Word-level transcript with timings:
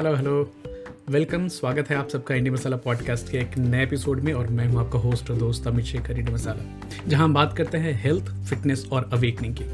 Hello 0.00 0.16
hello 0.16 0.54
welcome 1.08 1.48
स्वागत 1.48 1.90
है 1.90 1.96
आप 1.96 2.08
सबका 2.08 2.34
इंडिया 2.34 2.52
मसाला 2.54 2.76
पॉडकास्ट 2.76 3.30
के 3.30 3.38
एक 3.38 3.58
नए 3.58 3.82
एपिसोड 3.82 4.20
में 4.20 4.32
और 4.32 4.46
मैं 4.46 4.66
हूँ 4.68 4.80
आपका 4.80 4.98
होस्ट 4.98 5.30
और 5.30 5.36
दोस्त 5.36 5.66
अमित 5.66 5.84
शेखर 5.84 6.18
इंडिया 6.18 6.34
मसाला 6.34 6.88
जहाँ 7.08 7.24
हम 7.24 7.34
बात 7.34 7.56
करते 7.56 7.78
हैं 7.78 8.02
हेल्थ 8.02 8.24
फिटनेस 8.24 8.88
और 8.92 9.10
अवेकनिंग 9.12 9.56
की 9.58 9.64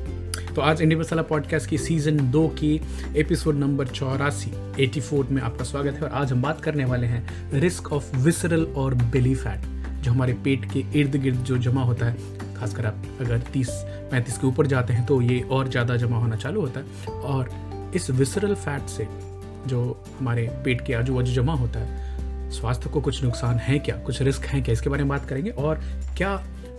तो 0.55 0.61
आज 0.61 0.83
इंडिया 0.83 1.01
मसाला 1.01 1.23
पॉडकास्ट 1.23 1.71
की 1.71 1.79
सीज़न 1.79 2.30
दो 2.30 2.48
की 2.48 2.80
एपिसोड 3.17 3.55
नंबर 3.55 3.87
चौरासी 3.87 4.83
एटी 4.85 5.01
फोर 5.01 5.27
में 5.27 5.43
आपका 5.43 5.64
स्वागत 5.64 5.95
है 5.95 6.03
और 6.03 6.09
आज 6.09 6.32
हम 6.32 6.43
बात 6.43 6.61
करने 6.61 6.84
वाले 6.84 7.07
हैं 7.07 7.52
रिस्क 7.52 7.93
ऑफ़ 7.93 8.16
विसरल 8.16 8.64
और 8.64 8.95
बेली 8.95 9.34
फैट 9.34 9.59
जो 10.02 10.12
हमारे 10.12 10.32
पेट 10.32 10.64
के 10.64 11.00
इर्द 11.00 11.16
गिर्द 11.16 11.39
जो 11.39 11.59
जमा 11.59 11.82
होता 11.82 12.07
है 12.07 12.16
खासकर 12.55 12.87
आप 12.87 13.02
अगर 13.21 13.39
30 13.39 13.66
पैंतीस 14.11 14.39
के 14.39 14.46
ऊपर 14.46 14.66
जाते 14.66 14.93
हैं 14.93 15.07
तो 15.07 15.23
ये 15.23 15.41
और 15.41 15.68
ज़्यादा 15.68 15.96
जमा 15.96 16.18
होना 16.18 16.37
चालू 16.37 16.61
होता 16.61 16.81
है। 16.81 16.87
और 17.21 17.50
इस 17.96 18.11
विसरल 18.11 18.55
फैट 18.55 18.82
से 18.82 19.29
जो 19.67 19.82
हमारे 20.19 20.49
पेट 20.64 20.85
के 20.87 20.95
आजू 20.95 21.14
बाजू 21.14 21.32
जमा 21.32 21.55
होता 21.55 21.81
है, 21.81 22.09
स्वास्थ्य 22.51 22.91
को 22.91 23.01
कुछ 23.01 23.23
नुकसान 23.25 23.59
है 23.59 23.79
क्या? 23.79 23.96
कुछ 23.96 24.23
रिस्क 24.23 24.45
हैं 24.45 24.63
क्या? 24.64 24.73
इसके 24.73 24.91
बारे 24.91 25.03
में 25.03 25.09
बात 25.09 25.29
करेंगे 25.29 25.51
और 25.51 25.81
क्या 26.17 26.31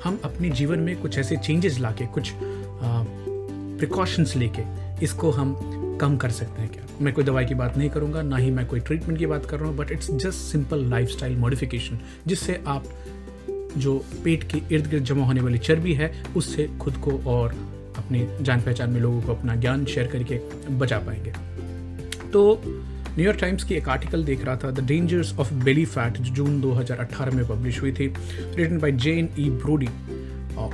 हम 0.03 0.19
अपने 0.23 0.49
जीवन 0.49 0.79
में 0.79 0.95
कुछ 1.01 1.17
ऐसे 1.17 1.35
चेंजेस 1.37 1.79
लाके, 1.79 2.05
कुछ 2.05 2.31
प्रिकॉशंस 3.79 4.35
लेके 4.35 4.63
इसको 5.03 5.31
हम 5.31 5.55
कम 6.01 6.17
कर 6.17 6.31
सकते 6.31 6.61
हैं 6.61 6.71
क्या? 6.71 6.83
मैं 7.01 7.13
कोई 7.13 7.23
दवाई 7.23 7.45
की 7.45 7.55
बात 7.55 7.77
नहीं 7.77 7.89
करूँगा, 7.89 8.21
ना 8.21 8.37
ही 8.37 8.51
मैं 8.51 8.65
कोई 8.67 8.79
ट्रीटमेंट 8.79 9.19
की 9.19 9.25
बात 9.25 9.45
कर 9.45 9.59
रहा 9.59 9.69
हूँ 9.69 9.77
but 9.77 9.91
it's 9.91 10.11
just 10.11 10.39
simple 10.41 10.85
life 10.89 11.09
style 11.09 11.37
modification 11.37 11.99
जिससे 12.27 12.61
आप 12.67 12.83
जो 13.77 13.97
पेट 14.23 14.43
के 14.43 14.61
इर्द 14.75 14.87
गिर्द 14.87 15.03
जमा 15.03 15.25
होने 15.25 15.41
वाली 15.41 15.57
चर्बी 15.57 15.93
है, 15.93 16.11
उससे 16.37 16.69
खुद 16.79 16.95
को 16.97 17.11
और 17.27 17.53
अपने 17.97 18.27
जान 18.41 18.61
पहचान 18.61 18.89
में 18.89 18.99
लोगों 19.01 19.21
को 19.21 19.33
अपना 19.33 19.55
ज्ञान 19.55 19.85
शेयर 19.85 20.07
करके 20.07 20.39
बचा 20.75 20.97
पाएँगे। 20.99 21.31
तो 22.31 22.61
न्यूयॉर्क 23.17 23.39
टाइम्स 23.39 23.63
की 23.63 23.75
एक 23.75 23.89
आर्टिकल 23.89 24.23
देख 24.23 24.45
रहा 24.45 24.55
था 24.55 24.71
the 24.71 24.85
dangers 24.87 25.33
of 25.39 25.53
belly 25.53 25.85
fat 25.85 26.17
जो 26.17 26.33
जून 26.35 26.61
2018 26.61 27.33
में 27.33 27.47
पब्लिश 27.47 27.81
हुई 27.81 27.91
थी 27.91 28.07
written 28.07 28.77
by 28.77 28.91
Jane 29.05 29.29
E 29.39 29.49
Brodie 29.49 29.87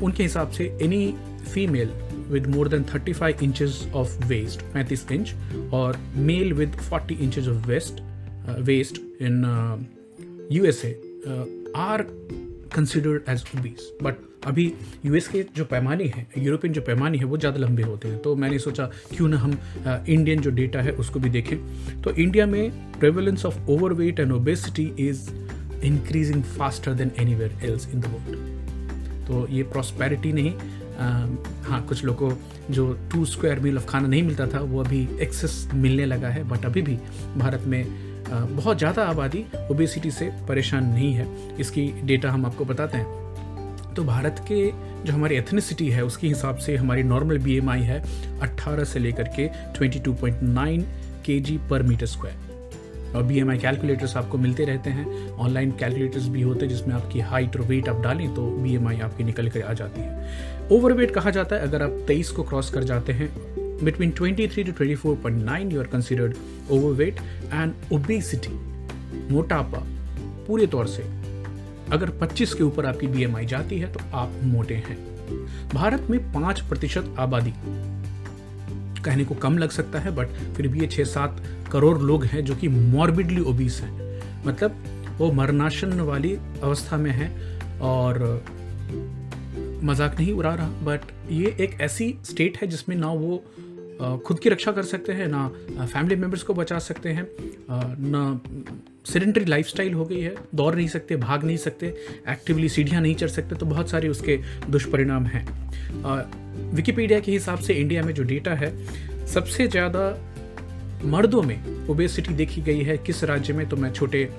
उनके 0.03 0.23
हिसाब 0.23 0.51
से 0.51 0.65
any 0.81 1.13
female 1.53 1.91
with 2.29 2.47
more 2.47 2.67
than 2.67 2.83
35 2.83 3.43
inches 3.43 3.87
of 3.95 4.25
waist 4.27 4.61
35 4.75 5.11
inch 5.11 5.33
और 5.73 5.97
male 6.15 6.53
with 6.53 6.77
40 6.91 7.11
inches 7.11 7.47
of 7.47 7.67
waist 7.67 8.01
waist 8.59 9.01
in 9.21 9.43
USA 10.51 10.91
are 11.75 12.05
considered 12.75 13.29
as 13.29 13.43
but 14.03 14.15
अभी 14.47 14.71
US 15.05 15.27
के 15.27 15.43
जो 15.55 15.65
पैमाने 15.65 16.03
हैं 16.05 16.27
यूरोपियन 16.37 16.73
जो 16.73 16.81
पैमाने 16.81 17.17
हैं 17.17 17.25
वो 17.25 17.37
ज़्यादा 17.37 17.59
लंबे 17.59 17.83
होते 17.83 18.07
हैं। 18.07 18.21
तो 18.21 18.35
मैंने 18.35 18.59
सोचा 18.59 18.85
क्यों 19.15 19.27
ना 19.27 19.37
हम 19.37 19.57
इंडियन 20.07 20.41
जो 20.41 20.51
डेटा 20.51 20.81
है 20.81 20.91
उसको 20.93 21.19
भी 21.19 21.29
देखें। 21.29 21.57
तो 22.01 22.11
इंडिया 22.13 22.45
में 22.45 22.71
prevalence 22.99 23.45
of 23.45 23.59
over 23.69 23.93
weight 23.93 24.19
and 24.19 24.31
obesity 24.31 24.91
is 24.99 25.29
increasing 25.85 26.43
faster 26.57 26.93
than 26.93 27.11
any 27.19 27.33
else 27.65 27.87
in 27.93 28.01
the 28.01 28.05
world 28.05 29.25
तो 29.27 29.47
ये 29.51 29.63
प्रॉस्पेरिटी 29.65 30.33
नहीं 30.33 30.53
आ, 30.97 31.07
हाँ 31.63 31.81
कुछ 31.87 32.03
लोगों 32.05 32.31
जो 32.71 32.85
टू 33.11 33.25
स्क्वायर 33.25 33.59
मील 33.59 33.77
ऑफ़ 33.77 33.85
खाना 33.87 34.07
नहीं 34.07 34.23
मिलता 34.23 34.47
था 34.47 34.59
वो 34.61 34.83
अभी 34.83 35.07
एक्सेस 35.21 35.67
मिलने 35.73 36.05
लगा 36.05 36.29
है। 36.29 36.43
बट 36.49 36.65
अभी 36.65 36.81
भी 36.81 36.97
भारत 37.37 37.63
में 37.67 37.83
बहुत 38.29 38.77
ज़्यादा 38.77 39.03
आबादी 39.05 39.45
ओबेसिटी 39.71 40.11
से 40.11 40.29
परेशान 40.47 40.85
नहीं 40.85 41.13
है। 41.13 41.27
इसकी 41.59 41.91
डेटा 42.03 42.31
हम 42.31 42.45
आपको 42.45 42.65
बताते 42.65 42.97
हैं। 42.97 43.26
तो 43.97 44.03
भारत 44.03 44.45
के 44.51 44.71
जो 45.05 45.13
हमारी 45.13 45.35
एथनिसिटी 45.35 45.89
है, 45.89 46.03
उसके 46.05 46.27
हिसाब 46.27 46.57
से 46.57 46.75
हमारी 46.75 47.03
नॉर्मल 47.03 47.37
बीएमआई 47.37 47.81
है 47.81 48.01
18 48.39 48.83
से 48.83 48.99
लेकर 48.99 49.29
के 49.39 49.47
22.9 49.73 50.83
केजी 51.25 51.57
पर 51.69 51.83
मीटर 51.83 52.05
स्क्वायर 52.05 53.15
और 53.15 53.23
बी 53.23 53.39
एम 53.39 53.49
आई 53.49 53.57
कैलकुलेटर्स 53.57 54.15
आपको 54.17 54.37
मिलते 54.37 54.65
रहते 54.65 54.89
हैं। 54.89 55.29
ऑनलाइन 55.29 55.71
कैलकुलेटर्स 55.71 56.27
भी 56.27 56.41
होते 56.41 56.65
हैं 56.65 56.73
जिसमें 56.73 56.95
आपकी 56.95 57.19
हाइट 57.19 57.55
और 57.55 57.61
वेट 57.61 57.89
आप 57.89 58.01
डालें 58.01 58.33
तो 58.33 58.47
बी 58.47 58.75
एम 58.75 58.87
आई 58.87 58.99
आपकी 58.99 59.23
निकल 59.23 59.49
कर 59.49 59.61
आ 59.61 59.73
जाती 59.73 60.01
है। 60.01 60.69
ओवर 60.71 60.93
वेट 60.93 61.11
कहा 61.11 61.29
जाता 61.29 61.55
है। 61.55 61.61
अगर 61.61 61.83
आप 61.83 62.03
तेईस 62.07 62.29
को 62.29 62.43
क्रॉस 62.43 62.69
कर 62.69 62.83
जाते 62.83 63.13
हैं 63.13 63.29
between 63.83 64.11
23 64.11 64.65
to 64.65 64.71
24.9 64.85 65.73
you 65.73 65.79
are 65.79 65.87
considered 65.87 66.35
overweight 66.71 67.19
and 67.53 67.73
obesity 67.93 68.59
मोटापा 69.33 69.83
पूरे 70.47 70.67
तौर 70.67 70.87
से 70.87 71.16
अगर 71.91 72.09
25 72.19 72.53
के 72.53 72.63
ऊपर 72.63 72.85
आपकी 72.85 73.07
बीएमआई 73.07 73.45
जाती 73.45 73.79
है 73.79 73.91
तो 73.93 73.99
आप 74.13 74.39
मोटे 74.43 74.75
हैं। 74.87 74.97
भारत 75.73 76.07
में 76.09 76.19
पाँच 76.33 76.61
प्रतिशत 76.61 77.15
आबादी 77.19 77.53
कहने 79.05 79.25
को 79.25 79.35
कम 79.35 79.57
लग 79.57 79.69
सकता 79.69 79.99
है 79.99 80.11
बट 80.15 80.27
फिर 80.55 80.67
भी 80.67 80.79
ये 80.79 80.87
छह 80.87 81.03
सात 81.03 81.41
करोड़ 81.71 81.97
लोग 81.99 82.25
हैं 82.25 82.43
जो 82.45 82.55
कि 82.55 82.67
मॉर्बिडली 82.67 83.41
ओबीस 83.41 83.79
हैं। 83.81 84.45
मतलब 84.45 84.83
वो 85.17 85.31
मरनाशन 85.31 85.99
वाली 86.01 86.35
अवस्था 86.63 86.97
में 86.97 87.11
हैं 87.11 87.29
और 87.81 88.19
मज़ाक 89.83 90.19
नहीं 90.19 90.33
उड़ा 90.33 90.53
रहा 90.53 90.67
बट 90.83 91.11
ये 91.31 91.55
एक 91.59 91.79
ऐसी 91.81 92.15
स्टेट 92.23 92.57
है 92.57 92.67
जिसमें 92.67 92.95
ना 92.95 93.11
वो 93.13 93.37
खुद 94.25 94.39
की 94.39 94.49
रक्षा 94.49 94.71
कर 94.71 94.83
सकते 94.83 95.13
हैं, 95.13 95.27
ना 95.27 95.85
फैमिली 95.85 96.15
मेंबर्स 96.15 96.43
को 96.43 96.53
बचा 96.53 96.79
सकते 96.79 97.09
हैं 97.09 97.27
ना 97.71 98.39
सेडेंटरी 99.07 99.45
लाइफस्टाइल 99.45 99.93
हो 99.93 100.05
गई 100.05 100.21
है, 100.21 100.33
दौड़ 100.55 100.73
नहीं 100.75 100.87
सकते, 100.87 101.15
भाग 101.17 101.43
नहीं 101.43 101.57
सकते 101.57 101.87
एक्टिवली 102.29 102.69
सीढ़ियाँ 102.69 103.01
नहीं 103.01 103.15
चढ़ 103.15 103.29
सकते 103.29 103.55
तो 103.55 103.65
बहुत 103.65 103.89
सारे 103.89 104.07
उसके 104.09 104.39
दुष्परिणाम 104.69 105.25
हैं। 105.25 105.45
विकीपीडिया 106.75 107.19
के 107.19 107.31
हिसाब 107.31 107.59
से 107.59 107.73
इंडिया 107.73 108.03
में 108.03 108.13
जो 108.13 108.23
डेटा 108.23 108.53
है, 108.53 108.71
सबसे 109.27 109.67
ज़्यादा 109.67 110.09
मर्दों 111.05 111.41
में 111.43 111.87
ओबेसिटी 111.89 112.33
देखी 112.33 112.61
गई 112.61 112.83
है, 112.83 112.97
किस 112.97 113.23
राज्य 113.23 113.53
में 113.53 113.67
तो 113.69 113.77
मैं 113.77 113.91
छोटे 113.93 114.29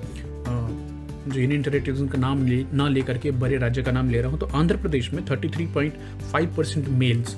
जो 0.47 1.39
यूनियन 1.39 1.61
टेरेटरीज 1.63 2.09
का 2.11 2.17
नाम 2.17 2.45
ले, 2.47 2.63
ना 2.73 2.87
लेकर 2.89 3.17
के 3.17 3.31
बड़े 3.33 3.57
राज्य 3.57 3.83
का 3.83 3.91
नाम 3.91 4.09
ले 4.09 4.21
रहा 4.21 4.31
हूँ 4.31 4.39
तो 4.39 4.45
आंध्र 4.55 4.77
प्रदेश 4.77 5.11
में 5.13 5.23
33.5 5.25 6.55
परसेंट 6.57 6.87
मेल्स 6.99 7.35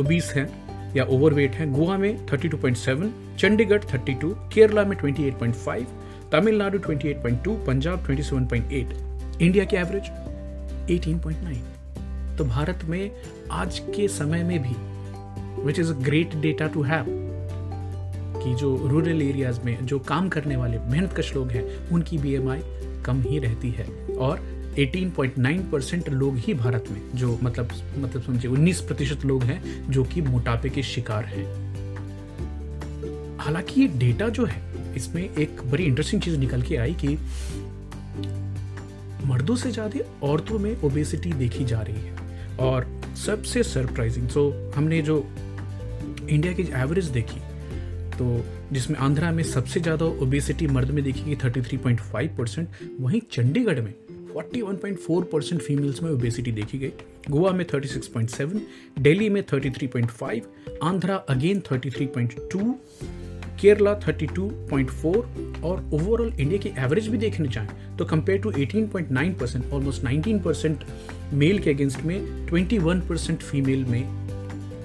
ओबीस 0.00 0.32
हैं 0.36 0.48
या 0.94 1.04
ओवरवेट 1.06 1.54
हैं, 1.54 1.72
गोवा 1.72 1.96
में 1.98 2.26
32.7 2.26 3.10
चंडीगढ़ 3.38 3.82
32 3.84 4.34
केरला 4.54 4.84
में 4.84 4.96
28.5 4.96 5.84
तमिलनाडु 6.32 6.78
28.2 6.78 7.66
पंजाब 7.66 8.06
27.8 8.06 9.40
इंडिया 9.42 9.64
की 9.64 9.76
एवरेज 9.76 10.02
18.9 10.90 12.38
तो 12.38 12.44
भारत 12.44 12.84
में 12.84 13.10
आज 13.50 13.78
के 13.78 14.08
समय 14.08 14.42
में 14.42 14.62
भी 14.62 14.74
which 15.62 15.78
is 15.78 15.92
a 15.92 15.96
great 15.96 16.34
data 16.34 16.66
to 16.66 16.82
have 16.82 17.04
कि 18.44 18.54
जो 18.54 18.76
रूरल 18.86 19.22
एरियाज़ 19.22 19.60
में, 19.60 19.86
जो 19.86 19.98
काम 19.98 20.28
करने 20.28 20.56
वाले 20.56 20.78
मेहनत 20.78 21.12
कश 21.12 21.34
लोग 21.34 21.48
हैं, 21.48 21.88
उनकी 21.88 22.18
बीएमआई 22.18 22.62
कम 23.06 23.22
ही 23.22 23.38
रहती 23.38 23.70
है। 23.70 24.16
और 24.16 24.40
18.9 24.78 25.70
परसेंट 25.72 26.08
लोग 26.08 26.36
ही 26.36 26.54
भारत 26.54 26.84
में, 26.90 27.02
जो 27.14 27.38
मतलब 27.42 27.68
मतलब 27.98 28.22
समझिए 28.22 28.50
19 28.50 28.80
प्रतिशत 28.80 29.24
लोग 29.24 29.42
हैं, 29.42 29.90
जो 29.90 30.04
कि 30.04 30.22
मोटापे 30.22 30.68
के 30.68 30.82
शिकार 30.82 31.24
हैं। 31.24 31.70
हालाँकि 33.38 33.80
ये 33.80 33.86
डेटा 33.86 34.28
जो 34.28 34.44
है 34.44 34.69
इसमें 34.96 35.22
एक 35.22 35.62
बड़ी 35.70 35.84
इंटरेस्टिंग 35.84 36.22
चीज़ 36.22 36.38
निकल 36.38 36.62
के 36.62 36.76
आई 36.76 36.94
कि 37.04 37.18
मर्दों 39.26 39.56
से 39.56 39.70
ज़्यादा 39.70 40.00
औरतों 40.26 40.58
में 40.58 40.82
ओबेसिटी 40.82 41.32
देखी 41.32 41.64
जा 41.64 41.80
रही 41.80 42.00
है। 42.00 42.56
और 42.60 42.86
सबसे 43.16 43.62
सरप्राइजिंग 43.62 44.28
सो 44.28 44.72
हमने 44.74 45.00
जो 45.02 45.18
इंडिया 46.28 46.52
की 46.52 46.62
एवरेज 46.76 47.06
देखी 47.10 47.40
तो 48.18 48.44
जिसमें 48.72 48.98
आंध्रा 48.98 49.30
में 49.32 49.42
सबसे 49.44 49.80
ज़्यादा 49.80 50.04
ओबेसिटी 50.24 50.66
मर्द 50.66 50.90
में 50.90 51.02
देखी 51.04 51.22
गई 51.22 51.36
33.5 51.36 52.36
परसेंट 52.38 52.68
वहीं 53.00 53.20
चंडीगढ़ 53.32 53.80
में 53.80 53.94
41.4 54.36 55.24
परसेंट 55.32 55.60
फीमेल्स 55.62 56.02
में 56.02 56.10
ओबेसिटी 56.10 56.52
देखी 56.52 56.78
गई, 56.78 56.92
गोवा 57.30 57.50
में 57.52 57.64
36.7 57.66 58.60
दिल्ली 58.98 59.28
में 59.28 59.42
33.5 59.44 60.42
आंध्रा 60.82 61.16
अगेन 61.28 61.60
33.2 61.72 62.74
केरला 63.60 63.98
32.4 64.00 65.62
और 65.64 65.90
ओवरऑल 65.92 66.32
इंडिया 66.40 66.58
की 66.60 66.68
एवरेज 66.78 67.08
भी 67.08 67.18
देखने 67.18 67.48
चाहें 67.48 67.96
तो 67.96 68.04
compare 68.04 68.38
to 68.38 68.52
18.9 68.52 69.32
percent 69.40 69.72
almost 69.72 70.04
19 70.04 70.42
percent 70.42 70.84
male 71.32 71.58
के 71.58 71.70
अगेंस्ट 71.70 72.02
में 72.02 72.46
21 72.46 73.08
परसेंट 73.08 73.38
फीमेल 73.40 73.84
में 73.84 74.02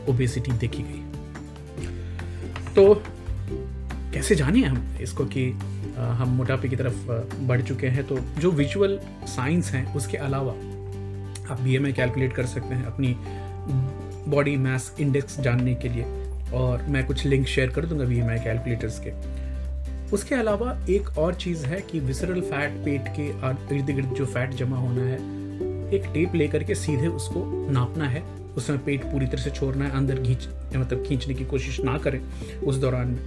ओबेसिटी 0.10 0.51
देखी 0.51 0.83
गई। 0.83 1.01
तो 2.75 2.94
कैसे 4.13 4.36
जाने 4.36 4.62
हम 4.62 4.98
इसको 5.01 5.25
कि 5.25 5.50
हम 5.98 6.30
मोटापे 6.30 6.69
की 6.69 6.75
तरफ़ 6.75 7.07
बढ़ 7.48 7.62
चुके 7.62 7.88
हैं? 7.88 8.04
तो 8.07 8.19
जो 8.39 8.51
विजुअल 8.51 9.00
साइंस 9.27 9.72
हैं, 9.72 9.94
उसके 9.95 10.18
अलावा 10.18 10.51
आप 11.51 11.62
बी 11.62 11.94
कैलकुलेट 11.94 12.33
कर 12.33 12.45
सकते 12.45 12.75
हैं 12.75 12.86
अपनी 12.86 13.16
बॉडी 14.31 14.57
मास 14.57 14.95
इंडेक्स 15.00 15.39
जानने 15.39 15.75
के 15.75 15.89
लिए। 15.89 16.04
और 16.56 16.84
मैं 16.84 17.06
कुछ 17.06 17.25
लिंक 17.25 17.48
शेयर 17.48 17.69
कर 17.69 17.86
दूँगा 17.86 18.06
बी 18.06 18.16
कैलकुलेटर्स 18.44 19.02
के। 19.07 19.12
उसके 20.12 20.36
अलावा 20.36 20.86
एक 20.90 21.18
और 21.18 21.36
चीज़ 21.36 21.66
है 21.66 21.81
कि 21.81 22.00
विसरल 22.00 22.42
फैट 22.42 22.72
पेट 22.72 23.02
के 23.19 23.28
इर्द 23.75 23.86
गिर्द 23.86 24.07
जो 24.07 24.25
फैट 24.25 24.50
जमा 24.50 24.78
होना 24.78 25.02
है, 25.02 25.18
एक 25.94 26.04
टेप 26.13 26.36
लेकर 26.36 26.63
के 26.63 26.75
सीधे 26.75 27.07
उसको 27.07 27.72
नापना 27.72 28.07
है। 28.07 28.24
उसमें 28.57 28.84
पेट 28.86 29.04
पूरी 29.04 29.28
तरह 29.28 29.42
से 29.42 29.50
छोड़ना 29.50 29.86
है, 29.86 29.92
अंदर 29.92 30.22
खींच 30.24 30.48
मतलब 30.75 31.04
खींचने 31.07 31.34
की 31.34 31.46
कोशिश 31.46 31.80
ना 31.80 31.98
करें 31.98 32.22
उस 32.63 32.75
दौरान। 32.75 33.08
में 33.08 33.19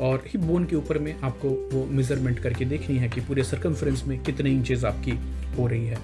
और 0.00 0.24
हिप 0.26 0.40
बोन 0.40 0.64
के 0.64 0.76
ऊपर 0.76 0.98
में 0.98 1.20
आपको 1.20 1.48
वो 1.48 1.86
मेज़रमेंट 1.90 2.38
करके 2.38 2.64
देखनी 2.64 2.96
है 2.96 3.08
कि 3.08 3.20
पूरे 3.20 3.44
सर्कमफ्रेंस 3.44 4.04
में 4.06 4.22
कितने 4.22 4.50
इंचेस 4.50 4.84
आपकी 4.84 5.18
हो 5.58 5.66
रही 5.66 5.86
है। 5.86 5.96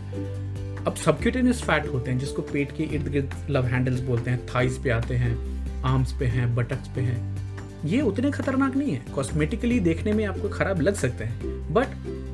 अब 0.85 0.95
सबक्यूटेनियस 0.95 1.63
फैट 1.63 1.89
होते 1.89 2.11
हैं, 2.11 2.19
जिसको 2.19 2.43
पेट 2.43 2.73
के 2.77 2.83
इर्द 2.83 3.09
गिर्द 3.09 3.35
लव 3.51 3.65
हैंडल्स 3.65 4.01
बोलते 4.01 4.31
हैं 4.31 4.47
थाइस 4.47 4.79
पे 4.79 4.91
आते 4.91 5.15
हैं 5.15 5.62
आर्म्स 5.85 6.13
पे 6.13 6.25
हैं 6.25 6.55
बटक्स 6.55 6.89
पे 6.89 7.01
हैं। 7.01 7.43
ये 7.85 8.01
उतने 8.01 8.31
खतरनाक 8.31 8.77
नहीं 8.77 8.93
है। 8.93 9.05
कॉस्मेटिकली 9.15 9.81
देखने 9.81 10.13
में 10.13 10.25
आपको 10.25 10.49
खराब 10.49 10.81
लग 10.81 10.95
सकते 10.95 11.25
हैं। 11.25 11.73
But 11.73 11.87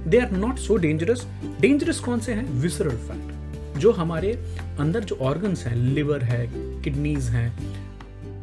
they 0.08 0.18
are 0.18 0.30
not 0.30 0.56
so 0.56 0.76
dangerous 0.76 1.26
dangerous 1.60 2.00
कौन 2.00 2.20
से 2.20 2.32
हैं? 2.32 2.52
विसरल 2.52 2.96
फैट 2.96 3.78
जो 3.78 3.92
हमारे 3.92 4.32
अंदर 4.80 5.04
जो 5.04 5.14
ऑर्गन्स 5.14 5.66
हैं 5.66 5.76
लिवर 5.76 6.22
है 6.22 6.46
किडनीज 6.82 7.28
हैं, 7.28 7.48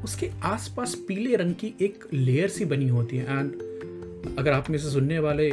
उसके 0.04 0.30
आसपास 0.44 0.96
पीले 1.08 1.36
रंग 1.36 1.54
की 1.56 1.74
एक 1.82 2.04
लेयर 2.14 2.50
सी 2.50 2.66
बनी 2.66 2.88
होती 2.88 3.18
है। 3.18 3.24
एंड 3.24 3.54
अगर 4.40 4.52
आप 4.52 4.70
में 4.70 4.78
से 4.78 4.90
सुनने 4.90 5.20
वाले 5.20 5.48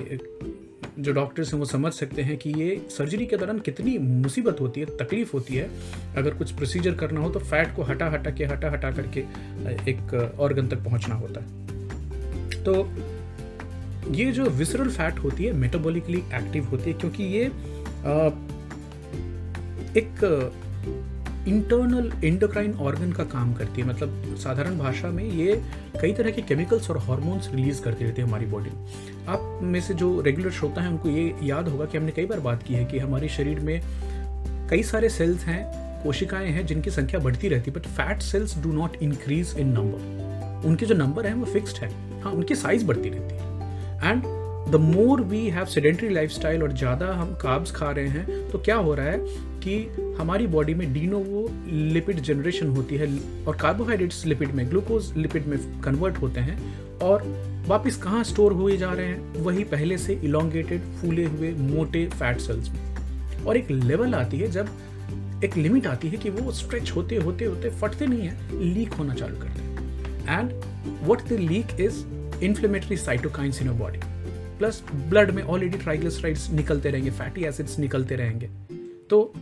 जो 0.99 1.13
डॉक्टर्स 1.13 1.53
हैं 1.53 1.59
वो 1.61 1.67
समझ 1.67 1.93
सकते 1.93 2.23
हैं 2.23 2.37
कि 2.39 2.51
ये 2.53 2.81
सर्जरी 2.91 3.27
के 3.27 3.37
दौरान 3.37 3.59
कितनी 3.61 3.97
मुसीबत 3.99 4.61
होती 4.61 4.81
है, 4.81 4.87
तकलीफ़ 4.99 5.31
होती 5.33 5.55
है। 5.55 5.69
अगर 6.17 6.35
कुछ 6.35 6.53
प्रोसीजर 6.53 6.95
करना 6.95 7.21
हो 7.21 7.31
तो 7.31 7.41
फैट 7.41 7.75
को 7.77 7.83
हटा 7.83 8.11
हटा 8.11 8.31
के, 8.31 8.45
हटा 8.45 8.71
हटा 8.71 8.91
करके 8.91 9.21
एक 9.91 10.15
ऑर्गन 10.41 10.69
तक 10.69 10.85
पहुँचना 10.85 11.15
होता 11.15 11.41
है। 11.41 12.63
तो 12.65 12.75
ये 14.13 14.31
जो 14.33 14.45
विसरल 14.53 14.89
फैट 14.91 15.19
होती 15.19 15.45
है 15.45 15.53
मेटाबॉलिकली 15.55 16.19
एक्टिव 16.35 16.65
होती 16.65 16.91
है, 16.91 16.99
क्योंकि 16.99 17.25
ये 17.25 17.45
एक 19.97 20.25
इंटरनल 21.49 22.13
इंडोक्राइन 22.25 22.75
ऑर्गन 22.75 23.13
का 23.13 23.25
काम 23.25 23.53
करती 23.55 23.81
है। 23.81 23.89
मतलब 23.89 24.37
साधारण 24.39 24.79
भाषा 24.79 25.09
में 25.09 25.25
ये 25.25 25.63
कई 26.01 26.13
तरह 26.13 26.31
के 26.31 26.43
केमिकल्स 26.43 26.91
और 26.91 26.99
हार्मोन्स 26.99 27.51
रिलीज़ 27.55 27.83
करती 27.83 28.05
रहती 28.05 28.23
है 28.23 28.29
हमारी 28.29 28.47
बॉडी 28.47 28.71
आप 29.29 29.61
में 29.63 29.81
से 29.81 29.95
जो 29.95 30.21
रेगुलर 30.21 30.51
श्रोता 30.51 30.83
है, 30.83 30.89
उनको 30.89 31.09
ये 31.09 31.35
याद 31.43 31.69
होगा 31.69 31.85
कि 31.85 31.99
हमने 31.99 32.13
कई 32.13 32.27
बार 32.27 32.41
बात 32.41 32.63
की 32.63 32.75
है 32.75 32.85
कि 32.85 32.99
हमारे 32.99 33.29
शरीर 33.29 33.61
में 33.61 33.81
कई 34.71 34.83
सारे 34.83 35.09
सेल्स 35.09 35.45
हैं, 35.45 35.65
कोशिकाएँ 36.05 36.51
हैं, 36.51 36.67
जिनकी 36.67 36.91
संख्या 36.91 37.21
बढ़ती 37.21 37.49
रहती 37.49 37.71
है 37.71 37.77
but 37.77 37.87
fat 37.87 38.23
cells 38.23 38.63
do 38.63 38.73
not 38.73 38.97
increase 39.03 39.55
in 39.59 39.69
number 39.69 40.21
उनके 40.67 40.87
जो 40.87 40.95
नंबर 40.95 41.27
है, 41.27 41.35
वो 41.35 41.45
फिक्स्ड 41.45 41.77
है। 41.77 42.21
हाँ 42.23 42.33
उनकी 42.33 42.55
साइज़ 42.55 42.87
बढ़ती 42.87 43.09
रहती 43.09 43.35
है। 43.35 44.11
And 44.11 44.42
the 44.71 44.77
more 44.77 45.21
we 45.21 45.49
have 45.51 45.65
sedentary 45.65 46.09
life 46.09 46.31
style 46.31 46.63
और 46.63 46.73
ज़्यादा 46.73 47.07
हम 47.15 47.35
काब्स 47.35 47.71
खा 47.71 47.91
रहे 47.91 48.09
हैं 48.09 48.51
तो 48.51 48.59
क्या 48.59 48.77
हो 48.77 48.95
रहा 48.95 49.07
है 49.07 49.19
कि 49.65 49.75
हमारी 50.19 50.47
बॉडी 50.47 50.75
में 50.75 50.93
डीनोवो 50.93 51.49
लिपिड 51.93 52.21
जनरेशन 52.21 52.69
होती 52.69 52.97
है 52.97 53.07
और 53.45 53.57
कार्बोहाइड्रेट्स 53.57 54.25
लिपिड 54.27 54.53
में 54.53 54.69
ग्लूकोज 54.71 55.13
लिपिड 55.17 55.47
में 55.47 55.59
कन्वर्ट 55.81 56.17
होते 56.17 56.41
हैं 56.41 56.99
और 56.99 57.23
वापस 57.69 57.97
कहाँ 57.97 58.23
स्टोर 58.25 58.53
हुए 58.53 58.77
जा 58.77 58.93
रहे 58.93 59.07
हैं? 59.07 59.43
वही 59.43 59.65
पहले 59.65 59.99
से 59.99 60.15
इलोंगेटेड 60.15 60.81
फूले 61.01 61.25
हुए, 61.25 61.53
मोटे 61.53 62.07
फैट 62.07 62.39
सेल्स 62.39 62.71
में। 62.71 63.45
और 63.45 63.57
एक 63.57 63.71
लेवल 63.71 64.15
आती 64.15 64.39
है 64.39 64.51
जब 64.51 64.69
एक 65.45 65.57
लिमिट 65.57 65.87
आती 65.87 66.09
है 66.09 66.17
कि 66.17 66.31
वो 66.31 66.53
स्ट्रेच 66.53 66.91
होते 66.91 67.17
होते 67.17 67.45
होते 67.45 67.71
फटते 67.71 68.07
नहीं 68.07 68.29
है 68.29 68.63
लीक 68.75 68.93
होना 68.93 69.15
चालू 69.15 69.37
करते 69.37 69.63
हैं। 69.63 70.41
And 70.41 70.51
what 71.11 71.29
the 71.29 71.39
leak 71.41 71.81
is 71.81 72.05
inflammatory 72.45 72.97
cytokines 72.97 73.61
in 73.63 73.69
your 73.69 73.77
body 73.77 73.99
plus 74.63 74.83
blood 75.11 75.31
में 75.35 75.43
ऑलरेडी 75.43 75.79
ट्राइग्लिसराइड्स 75.79 76.51
निकलते 76.51 76.91
रहेंगे, 76.91 77.11
फैटी 77.11 77.45
एसिड्स 77.45 77.79
निकलते 77.79 78.17
रहेंगे। 78.17 78.47
तो 79.11 79.33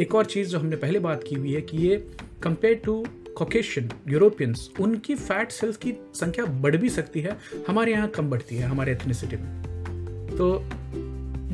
एक 0.00 0.14
और 0.14 0.24
चीज़ 0.24 0.48
जो 0.48 0.58
हमने 0.58 0.76
पहले 0.76 0.98
बात 0.98 1.24
की 1.28 1.34
हुई 1.34 1.52
है 1.52 1.60
कि 1.60 1.78
ये 1.78 1.96
कंपेयर 2.42 2.80
टू 2.84 3.04
कॉकेशियन 3.36 3.88
यूरोपियंस 4.08 4.68
उनकी 4.80 5.14
फैट 5.14 5.50
सेल्स 5.52 5.76
की 5.76 5.92
संख्या 6.14 6.44
बढ़ 6.44 6.76
भी 6.76 6.88
सकती 6.88 7.20
है, 7.20 7.36
हमारे 7.68 7.92
यहाँ 7.92 8.08
कम 8.08 8.30
बढ़ती 8.30 8.56
है, 8.56 8.68
हमारे 8.68 8.92
एथनिसिटी 8.92 9.36
में। 9.36 10.36
तो 10.36 10.62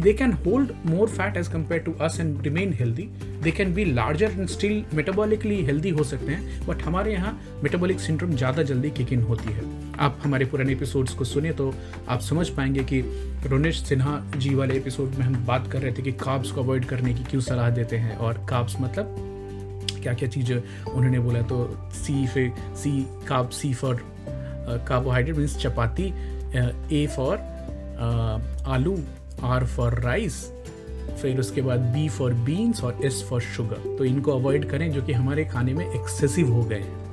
they 0.05 0.12
can 0.12 0.32
hold 0.40 0.73
more 0.84 1.06
fat 1.08 1.37
as 1.40 1.49
compared 1.49 1.84
to 1.84 1.93
us 2.06 2.19
and 2.23 2.46
remain 2.46 2.73
healthy 2.81 3.05
they 3.44 3.52
can 3.58 3.70
be 3.78 3.84
larger 3.99 4.28
and 4.28 4.50
still 4.55 4.75
metabolically 4.99 5.61
healthy 5.69 5.93
हो 5.99 6.05
सकते 6.05 6.32
हैं 6.32 6.67
बट 6.67 6.82
हमारे 6.82 7.12
यहाँ 7.12 7.32
मेटाबॉलिक 7.62 8.00
सिंड्रोम 8.00 8.34
ज़्यादा 8.37 8.62
जल्दी 8.70 8.90
किक 8.99 9.12
इन 9.12 9.23
होती 9.23 9.52
है। 9.52 9.64
आप 9.99 10.19
हमारे 10.25 10.45
पुराने 10.45 10.73
एपिसोड्स 10.73 11.15
को 11.15 11.25
सुने 11.25 11.53
तो 11.53 11.75
आप 12.09 12.21
समझ 12.21 12.49
पाएँगे 12.49 12.85
कि 12.85 13.01
रोनेश 13.47 13.83
सिन्हा 13.83 14.31
जी 14.37 14.55
वाले 14.55 14.75
एपिसोड 14.75 15.11
में 15.11 15.27
हम 15.27 15.45
बात 15.47 15.67
कर 15.73 15.83
रहे 15.83 15.93
थे 15.93 16.03
कि 16.03 16.13
काब्स 16.13 16.51
को 16.51 16.63
अवॉइड 16.63 16.85
करने 16.85 17.15
की 17.15 17.25
क्यों 17.25 17.41
सलाह 17.41 17.71
देते 17.71 17.97
हैं 17.97 18.17
और 18.17 18.47
काब्स 18.51 18.77
मतलब 18.81 19.17
क्या 20.03 20.15
क्या 20.15 20.29
चीज़ 20.29 20.53
उन्होंने 20.89 21.19
बोला 21.19 21.43
तो 21.43 21.79
सी 21.93 22.27
फे 22.27 22.53
C 22.77 23.07
carb 23.29 23.49
C 23.49 23.75
for 23.75 24.05
carbohydrate 24.89 25.37
means 25.37 25.57
chapati 25.59 26.13
A 27.03 27.07
for 27.17 27.39
aloo 28.67 28.99
R 29.43 29.67
for 29.67 30.01
rice 30.01 30.53
फिर 31.23 31.41
उसके 31.41 31.63
बाद 31.63 31.81
बी 31.81 32.09
फॉर 32.09 32.35
बीन्स 32.35 32.85
और 32.85 33.01
एस 33.05 33.27
फॉर 33.31 33.41
शुगर 33.41 33.97
तो 33.99 34.05
इनको 34.05 34.33
अवॉइड 34.33 34.71
करें 34.71 34.91
जो 34.93 35.03
कि 35.03 35.13
हमारे 35.13 35.45
खाने 35.45 35.73
में 35.73 35.95
एक्सेसिव 35.95 36.53
हो 36.53 36.63
गए 36.63 36.79
हैं। 36.79 37.07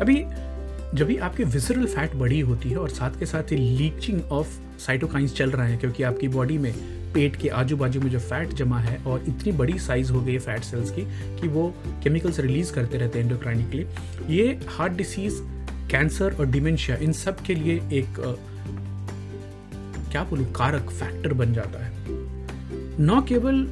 अभी 0.00 0.24
जब 0.94 1.06
भी 1.06 1.16
आपकी 1.18 1.44
विजरल 1.44 1.84
फैट 1.86 2.14
बड़ी 2.16 2.40
होती 2.40 2.70
है 2.70 2.76
और 2.76 2.88
साथ 2.90 3.18
के 3.18 3.26
साथ 3.26 3.52
ही 3.52 3.56
लीचिंग 3.56 4.22
ऑफ़ 4.32 4.58
साइटोकाइंस 4.78 5.34
चल 5.36 5.50
रहा 5.50 5.66
है, 5.66 5.76
क्योंकि 5.76 6.02
आपकी 6.02 6.28
बॉडी 6.28 6.56
में 6.58 6.72
पेट 7.14 7.36
के 7.36 7.48
आजू 7.48 7.76
बाजू 7.76 8.00
में 8.00 8.10
जो 8.10 8.18
फैट 8.20 8.52
जमा 8.54 8.78
है 8.78 8.96
और 9.04 9.24
इतनी 9.28 9.52
बड़ी 9.52 9.78
साइज़ 9.78 10.12
हो 10.12 10.20
गई 10.20 10.32
है 10.32 10.38
फैट 10.38 10.64
सेल्स 10.64 10.90
की 10.90 11.02
कि 11.40 11.48
वो 11.48 11.66
केमिकल्स 12.02 12.40
रिलीज़ 12.40 12.72
करते 12.72 12.98
रहते 12.98 13.18
हैं 13.18 13.26
एंडोक्राइनिकली 13.26 13.86
ये 14.36 14.58
हार्ट 14.68 14.92
डिसीज 14.92 15.38
कैंसर 15.90 16.36
और 16.40 16.46
डिमेंशिया 16.46 16.96
इन 16.96 17.12
सब 17.12 17.40
के 17.42 17.54
लिए 17.54 17.76
एक 17.92 18.20
क्या 20.10 20.22
बोलूँ, 20.24 20.50
कारक 20.52 20.90
फैक्टर 20.90 21.32
बन 21.34 21.52
जाता 21.54 21.84
है। 21.84 21.92
न 23.00 23.22
केवल 23.28 23.66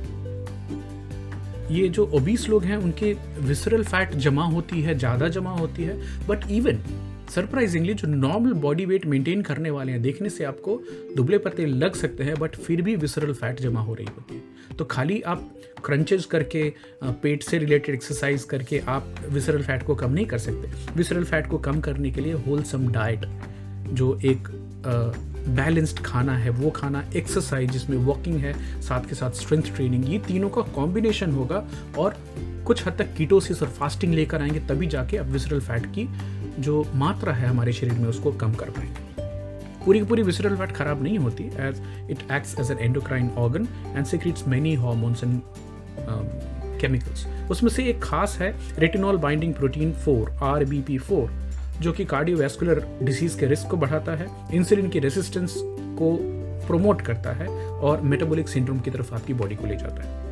ये 1.74 1.88
जो 1.88 2.06
ओबीस 2.14 2.48
लोग 2.48 2.64
हैं, 2.64 2.76
उनके 2.76 3.12
विसरल 3.40 3.84
फैट 3.84 4.14
जमा 4.16 4.44
होती 4.46 4.82
है, 4.82 4.98
ज़्यादा 4.98 5.28
जमा 5.28 5.50
होती 5.52 5.84
है 5.84 6.26
बट 6.26 6.50
इवन 6.50 6.78
सरप्राइजिंगली 7.28 7.94
जो 7.94 8.08
नॉर्मल 8.08 8.52
बॉडी 8.52 8.84
वेट 8.86 9.06
मेंटेन 9.06 9.42
करने 9.42 9.70
वाले 9.70 9.92
हैं, 9.92 10.02
देखने 10.02 10.30
से 10.30 10.44
आपको 10.44 10.80
दुबले 11.16 11.38
पत्ते 11.38 11.66
लग 11.66 11.94
सकते 11.94 12.24
हैं 12.24 12.38
बट 12.38 12.56
फिर 12.56 12.82
भी 12.82 12.96
विसरल 12.96 13.32
फैट 13.32 13.60
जमा 13.60 13.80
हो 13.80 13.94
रही 13.94 14.06
होती 14.06 14.34
है। 14.34 14.76
तो 14.76 14.84
खाली 14.84 15.20
आप 15.22 15.48
क्रंचेज 15.84 16.24
करके 16.24 16.72
पेट 17.04 17.42
से 17.42 17.58
रिलेटेड 17.58 17.94
एक्सरसाइज 17.94 18.44
करके 18.44 18.78
आप 18.88 19.14
विसरल 19.28 19.62
फैट 19.62 19.82
को 19.82 19.94
कम 19.94 20.12
नहीं 20.12 20.26
कर 20.26 20.38
सकते। 20.38 20.94
विसरल 20.96 21.24
फैट 21.24 21.46
को 21.46 21.58
कम 21.58 21.80
करने 21.80 22.10
के 22.10 22.20
लिए 22.20 22.32
होलसम 22.46 22.88
डाइट 22.92 23.26
जो 23.92 24.18
एक 24.24 24.48
बैलेंस्ड 25.48 25.98
खाना 25.98 26.36
है, 26.36 26.50
वो 26.50 26.70
खाना 26.70 27.04
एक्सरसाइज 27.16 27.70
जिसमें 27.70 27.96
वॉकिंग 27.96 28.36
है, 28.36 28.52
साथ 28.82 29.08
के 29.08 29.14
साथ 29.14 29.30
स्ट्रेंथ 29.32 29.74
ट्रेनिंग 29.76 30.08
ये 30.12 30.18
तीनों 30.18 30.48
का 30.48 30.62
कॉम्बिनेशन 30.74 31.30
होगा 31.30 31.66
और 31.98 32.16
कुछ 32.66 32.86
हद 32.86 32.96
तक 32.98 33.14
कीटोसिस 33.16 33.62
और 33.62 33.68
फास्टिंग 33.68 34.14
लेकर 34.14 34.42
आएँगे, 34.42 34.60
तभी 34.60 34.86
जाके 34.86 35.16
अब 35.16 35.26
विसरल 35.26 35.60
फैट 35.60 35.86
की 35.88 36.08
जो 36.58 36.86
मात्रा 36.94 37.32
है 37.32 37.48
हमारे 37.48 37.72
शरीर 37.72 37.92
में, 37.92 38.08
उसको 38.08 38.32
कम 38.32 38.54
कर 38.54 38.70
पाएँगे 38.70 39.06
पूरी 39.84 39.98
की 39.98 40.04
पूरी 40.04 40.22
विसरल 40.22 40.56
फैट 40.56 40.72
खराब 40.72 41.02
नहीं 41.02 41.18
होती 41.18 41.44
as 41.44 41.82
it 42.10 42.18
acts 42.32 42.60
as 42.60 42.70
an 42.70 42.78
endocrine 42.78 43.30
organ 43.30 43.68
and 43.96 44.06
secretes 44.06 44.48
many 44.48 44.74
hormones 44.74 45.24
and 45.24 45.40
chemicals 46.80 47.26
उसमें 47.50 47.70
से 47.70 47.84
एक 47.84 48.02
खास 48.02 48.38
है 48.38 48.54
retinol 48.78 49.16
binding 49.16 49.54
protein 49.54 49.92
four 49.92 50.30
R 50.42 50.64
B 50.64 50.80
P 50.80 50.98
four 50.98 51.30
जो 51.80 51.92
कि 51.92 52.04
कार्डियोवैस्कुलर 52.04 52.98
डिसीज 53.02 53.34
के 53.34 53.46
रिस्क 53.46 53.68
को 53.68 53.76
बढ़ाता 53.76 54.14
है 54.14 54.26
इंसुलिन 54.52 54.88
की 54.88 54.98
रेसिस्टेंस 54.98 55.54
को 55.98 56.18
प्रोमोट 56.66 57.00
करता 57.00 57.32
है 57.32 57.48
और 57.68 58.00
मेटाबॉलिक 58.00 58.48
सिंड्रोम 58.48 58.80
की 58.80 58.90
तरफ़ 58.90 59.14
आपकी 59.14 59.34
बॉडी 59.34 59.54
को 59.54 59.66
ले 59.66 59.76
जाता 59.76 60.02
है। 60.02 60.27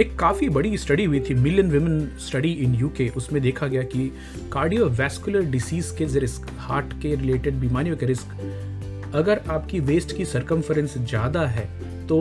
एक 0.00 0.14
काफ़ी 0.18 0.48
बड़ी 0.48 0.76
स्टडी 0.78 1.04
हुई 1.04 1.20
थी 1.20 1.34
million 1.34 1.70
women 1.70 2.06
study 2.18 2.52
in 2.64 2.74
UK 2.74 3.08
उसमें 3.16 3.40
देखा 3.42 3.66
गया 3.66 3.82
कि 3.82 4.10
कार्डियोवैस्कुलर 4.52 5.42
डिसीज 5.50 5.90
के 5.98 6.06
रिस्क 6.20 6.46
हार्ट 6.58 6.92
के 7.02 7.14
रिलेटेड 7.14 7.54
बीमारियों 7.54 7.96
के 7.96 8.06
रिस्क 8.06 9.12
अगर 9.14 9.40
आपकी 9.50 9.80
वेस्ट 9.80 10.16
की 10.16 10.24
सरकमफरेंस 10.24 10.96
ज़्यादा 10.98 11.46
है 11.46 11.66
तो 12.06 12.20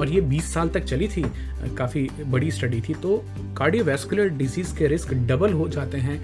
और 0.00 0.08
ये 0.08 0.20
20 0.22 0.42
साल 0.42 0.68
तक 0.68 0.84
चली 0.84 1.08
थी, 1.08 1.22
काफ़ी 1.78 2.08
बड़ी 2.26 2.50
स्टडी 2.50 2.80
थी 2.80 2.94
तो 2.94 3.16
कार्डियोवैस्कुलर 3.56 4.28
डिसीज़ 4.28 4.74
के 4.76 4.86
रिस्क 4.88 5.14
डबल 5.14 5.52
हो 5.52 5.68
जाते 5.68 5.98
हैं 5.98 6.18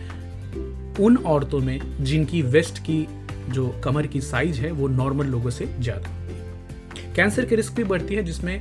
उन 1.00 1.16
औरतों 1.26 1.60
में 1.60 1.80
जिनकी 2.00 2.42
वेस्ट 2.42 2.78
की 2.78 3.06
जो 3.50 3.68
कमर 3.84 4.06
की 4.06 4.20
साइज़ 4.20 4.60
है, 4.60 4.70
वो 4.70 4.88
नॉर्मल 4.88 5.26
लोगों 5.26 5.50
से 5.50 5.66
ज़्यादा। 5.80 7.12
कैंसर 7.16 7.46
के 7.46 7.56
रिस्क 7.56 7.72
भी 7.72 7.84
बढ़ती 7.84 8.14
है, 8.14 8.22
जिसमें 8.22 8.60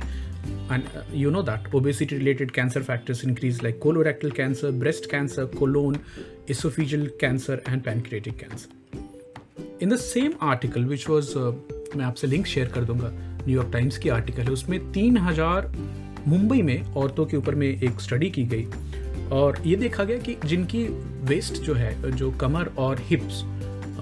you 1.14 1.30
know 1.30 1.42
that 1.42 1.74
obesity 1.74 2.16
related 2.16 2.50
cancer 2.50 2.82
factors 2.82 3.24
increase 3.24 3.62
like 3.62 3.78
colorectal 3.78 4.30
cancer 4.30 4.70
breast 4.80 5.10
cancer 5.10 5.44
colon 5.58 5.96
oesophageal 6.50 7.06
cancer 7.20 7.62
and 7.68 7.82
pancreatic 7.82 8.36
cancer 8.36 8.76
in 9.82 9.88
the 9.88 9.96
same 9.96 10.32
article 10.42 10.84
which 10.84 11.08
was 11.08 11.36
मैं 11.96 12.04
आपसे 12.04 12.26
लिंक 12.26 12.46
शेयर 12.46 12.68
कर 12.68 12.84
दूँगा 12.84 13.10
न्यूयॉर्क 13.12 13.72
टाइम्स 13.72 13.98
की 13.98 14.08
आर्टिकल 14.08 14.42
है, 14.42 14.50
उसमें 14.50 14.92
तीन 14.92 15.16
हज़ार 15.18 15.72
मुंबई 16.26 16.62
में 16.62 16.94
औरतों 16.94 17.26
के 17.26 17.36
ऊपर 17.36 17.54
में 17.54 17.66
एक 17.68 18.00
स्टडी 18.00 18.30
की 18.30 18.42
गई। 18.44 18.66
और 19.32 19.58
ये 19.66 19.76
देखा 19.76 20.04
गया 20.04 20.18
कि 20.18 20.36
जिनकी 20.44 20.84
वेस्ट 21.28 21.62
जो 21.62 21.74
है, 21.74 22.10
जो 22.12 22.30
कमर 22.30 22.70
और 22.78 23.00
हिप्स 23.00 23.42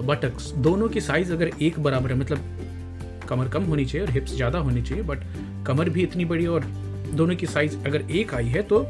बटक्स 0.07 0.51
दोनों 0.59 0.87
की 0.89 1.01
साइज़ 1.01 1.31
अगर 1.33 1.51
एक 1.61 1.79
बराबर 1.79 2.11
है 2.11 2.17
मतलब 2.17 3.25
कमर 3.29 3.49
कम 3.49 3.63
होनी 3.63 3.85
चाहिए 3.85 4.05
और 4.07 4.13
हिप्स 4.13 4.35
ज़्यादा 4.35 4.59
होनी 4.59 4.81
चाहिए 4.81 5.03
बट 5.03 5.23
कमर 5.67 5.89
भी 5.89 6.03
इतनी 6.03 6.25
बड़ी 6.25 6.45
और 6.47 6.65
दोनों 7.13 7.35
की 7.35 7.45
साइज़ 7.45 7.77
अगर 7.85 8.11
एक 8.11 8.33
आई 8.33 8.47
है 8.47 8.61
तो 8.63 8.85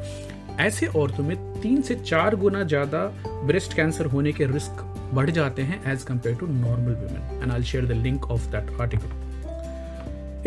ऐसे 0.59 0.87
औरतों 0.97 1.23
में 1.23 1.35
तीन 1.61 1.81
से 1.81 1.95
चार 1.95 2.35
गुना 2.35 2.63
ज़्यादा 2.65 3.03
ब्रेस्ट 3.45 3.73
कैंसर 3.73 4.05
होने 4.05 4.31
के 4.31 4.45
रिस्क 4.45 4.83
बढ़ 5.13 5.29
जाते 5.29 5.61
हैं 5.61 5.79
as 5.91 6.03
compare 6.03 6.35
to 6.35 6.47
normal 6.47 6.93
women 6.95 7.41
and 7.43 7.51
I 7.51 7.63
share 7.63 7.85
the 7.85 8.01
link 8.03 8.25
of 8.31 8.47
that 8.51 8.79
article 8.81 9.25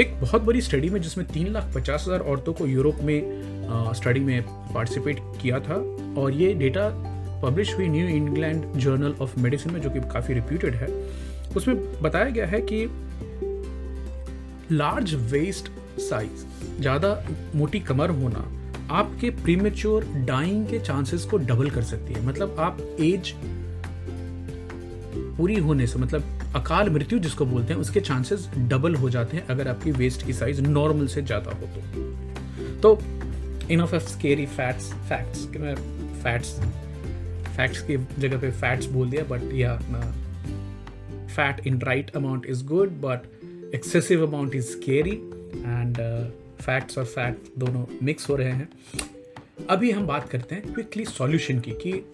एक 0.01 0.15
बहुत 0.21 0.43
बड़ी 0.43 0.61
स्टडी 0.61 0.89
में 0.91 1.01
जिसमें 1.03 1.27
तीन 1.27 1.53
लाख 1.53 1.73
पचास 1.75 2.05
हज़ार 2.07 2.21
औरतों 2.23 2.53
को 2.53 2.67
यूरोप 2.67 2.99
में 3.03 3.93
स्टडी 3.95 4.21
में 4.21 4.43
पार्टिसिपेट 4.75 5.19
किया 5.43 5.59
था, 5.61 5.75
और 6.21 6.33
ये 6.33 6.53
डेटा 6.55 6.89
पब्लिश 7.43 7.75
हुई 7.75 7.87
New 7.89 8.07
England 8.09 8.65
journal 8.77 9.15
of 9.23 9.39
medicine 9.41 9.73
में, 9.73 9.81
जो 9.81 9.91
कि 9.91 10.01
काफ़ी 10.13 10.35
रिप्यूटेड 10.35 10.75
है, 10.75 10.89
उसमें 11.57 11.77
बताया 12.03 12.31
गया 12.31 12.47
है 12.47 12.61
कि 12.71 12.85
लार्ज 14.73 15.15
वेस्ट 15.33 15.71
साइज़ 16.01 16.45
ज़्यादा 16.81 17.13
मोटी 17.55 17.81
कमर 17.83 18.11
होना, 18.13 18.45
आपके 18.91 19.31
प्रीमेच्योर 19.43 20.05
डाइंग 20.27 20.67
के 20.67 20.79
चांसेस 20.81 21.25
को 21.25 21.37
डबल 21.39 21.71
कर 21.71 21.83
सकती 21.85 22.15
है। 22.15 22.27
मतलब 22.27 22.57
आप 22.61 22.81
एज 23.01 23.33
पूरी 25.37 25.57
होने 25.59 25.87
से 25.87 25.99
मतलब 25.99 26.53
अकाल 26.57 26.91
मृत्यु 26.91 27.19
जिसको 27.19 27.47
बोलते 27.47 27.73
हैं, 27.73 27.81
उसके 27.81 28.01
चांसेस 28.01 28.49
डबल 28.59 28.95
हो 28.95 29.11
जाते 29.11 29.37
हैं 29.37 29.47
अगर 29.47 29.69
आपकी 29.69 29.93
वेस्ट 29.93 30.27
की 30.27 30.33
साइज़ 30.33 30.61
नॉर्मल 30.63 31.07
से 31.07 31.23
ज़्यादा 31.23 31.53
हो 31.53 31.67
तो। 32.83 32.99
Enough 33.71 33.95
of 33.95 34.09
scary 34.09 34.47
fats 34.49 34.93
facts 35.09 35.45
कि 35.51 35.59
मैं 35.59 35.75
फैट्स 36.23 36.49
फैक्ट्स 37.57 37.83
की 37.83 37.97
जगह 38.19 38.39
पे 38.39 38.51
फैट्स 38.53 38.87
बोल 38.87 39.11
दिया 39.11 39.25
बट 39.25 39.53
या 39.55 39.75
fat 41.37 41.67
in 41.67 41.81
right 41.81 42.11
amount 42.17 42.47
is 42.47 42.65
good 42.67 43.01
but 43.03 43.75
excessive 43.75 44.27
amount 44.27 44.55
is 44.55 44.67
scary 44.67 45.13
and 45.57 45.99
facts 46.61 46.99
और 46.99 47.05
फैट 47.05 47.53
दोनों 47.59 47.85
मिक्स 48.03 48.29
हो 48.31 48.37
रहे 48.37 48.51
हैं। 48.51 48.69
अभी 49.71 49.91
हम 49.91 50.07
बात 50.07 50.29
करते 50.29 50.55
हैं 50.55 50.73
क्विकली 50.75 51.05
सॉल्यूशन 51.05 51.61
की, 51.61 51.71
कि 51.73 52.05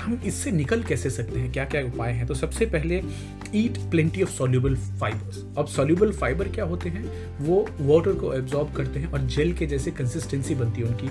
हम 0.00 0.20
इससे 0.26 0.50
निकल 0.50 0.82
कैसे 0.82 1.10
सकते 1.10 1.40
हैं 1.40 1.52
क्या 1.52 1.64
क्या 1.64 1.84
उपाय 1.84 2.12
हैं? 2.12 2.26
तो 2.26 2.34
सबसे 2.34 2.66
पहले 2.66 3.02
eat 3.54 3.78
plenty 3.90 4.22
of 4.22 4.30
soluble 4.30 4.74
fibres 5.00 5.44
अब 5.58 5.66
सॉल्यूबल 5.66 6.12
फाइबर 6.12 6.48
क्या 6.48 6.64
होते 6.64 6.88
हैं? 6.88 7.04
वो 7.40 7.60
वाटर 7.80 8.12
को 8.12 8.32
एब्जॉर्ब 8.34 8.72
करते 8.72 9.00
हैं 9.00 9.12
और 9.12 9.20
जेल 9.26 9.52
के 9.52 9.66
जैसे 9.66 9.90
कंसिस्टेंसी 9.90 10.54
बनती 10.54 10.80
है 10.80 10.88
उनकी। 10.88 11.08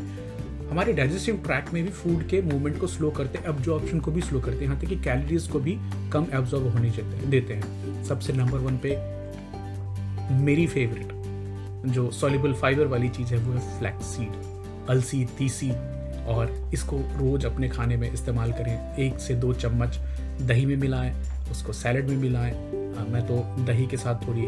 हमारे 0.70 0.93
डाइजेस्टिव 0.93 1.41
ट्रैक 1.46 1.74
में 1.74 1.84
भी 1.84 1.89
फ़ूड 1.91 2.27
के 2.27 2.41
मूवमेंट 2.41 2.79
को 2.79 2.88
स्लो 2.88 3.10
करते 3.12 3.38
हैं 3.38 3.50
एब्जॉर्प्शन 3.50 4.00
को 4.00 4.12
भी 4.12 4.22
स्लो 4.22 4.39
करते 4.39 4.58
हैं, 4.58 4.63
यहाँ 4.63 4.79
तक 4.82 4.88
कि 4.88 4.96
कैलोरीज 4.96 5.48
को 5.48 5.60
भी 5.60 5.77
कम 6.13 6.27
एब्जॉर्ब 6.34 6.67
होने 6.67 6.91
देते 7.27 7.53
हैं। 7.53 8.03
सबसे 8.03 8.34
नंबर 8.34 8.60
वन 8.60 8.77
पे 8.77 8.96
मेरी 10.36 10.67
फेवरेट 10.67 11.12
जो 11.86 12.10
सॉल्यूबल 12.12 12.54
फाइबर 12.54 12.88
वाली 12.88 13.10
चीज़ 13.10 13.34
है, 13.34 13.38
वो 13.38 13.54
है 13.54 13.80
फ्लैक्स 13.80 14.06
सीड 14.08 14.90
अलसी, 14.90 15.25
तीसी, 15.38 15.72
और 16.25 16.52
इसको 16.74 16.98
रोज़ 17.18 17.46
अपने 17.48 17.70
खाने 17.70 17.98
में 17.98 18.12
इस्तेमाल 18.12 18.52
करें। 18.52 18.96
एक 18.98 19.20
से 19.20 19.36
दो 19.36 19.54
चम्मच 19.54 19.98
दही 20.42 20.66
में 20.66 20.75
मिलाएँ, 20.78 21.13
उसको 21.52 21.74
सैलड 21.74 22.10
में 22.10 22.18
मिलाएँ। 22.18 22.54
मैं 23.12 23.22
तो 23.28 23.36
दही 23.66 23.86
के 23.88 23.98
साथ 23.98 24.28
थोड़ी 24.28 24.48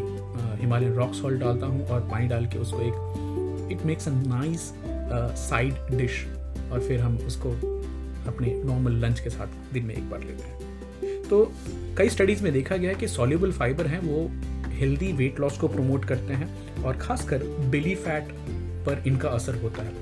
हिमालयन 0.60 0.92
रॉक 0.94 1.14
सॉल्ट 1.14 1.40
डालता 1.40 1.66
हूँ 1.66 1.86
और 1.86 2.00
पानी 2.10 2.26
डाल 2.28 2.46
के 2.46 2.58
उसको 2.58 2.80
एक 2.80 3.72
it 3.72 3.84
makes 3.86 4.08
a 4.08 4.12
nice 4.12 4.72
side 5.40 5.96
dish 5.96 6.24
और 6.72 6.80
फिर 6.80 7.00
हम 7.00 7.16
उसको 7.26 7.50
अपने 8.28 8.54
नॉर्मल 8.64 8.92
लंच 9.04 9.20
के 9.20 9.30
साथ 9.30 9.72
दिन 9.72 9.84
में 9.84 9.94
एक 9.94 10.10
बार 10.10 10.20
लेते 10.20 10.42
हैं। 10.42 11.22
तो 11.22 11.44
कई 11.98 12.08
स्टडीज़ 12.08 12.42
में 12.42 12.52
देखा 12.52 12.76
गया 12.76 12.90
है 12.90 12.96
कि 12.96 13.08
सॉल्यूबल 13.08 13.52
फाइबर 13.52 13.86
हैं, 13.86 14.00
वो 14.00 14.28
हेल्दी 14.76 15.12
वेट 15.12 15.40
लॉस 15.40 15.58
को 15.58 15.68
प्रमोट 15.68 16.04
करते 16.04 16.34
हैं 16.34 16.82
और 16.82 16.96
ख़ासकर 16.96 17.42
बेली 17.70 17.94
फैट 17.94 18.32
पर 18.86 19.02
इनका 19.06 19.28
असर 19.28 19.54
होता 19.54 19.82
है। 19.82 19.92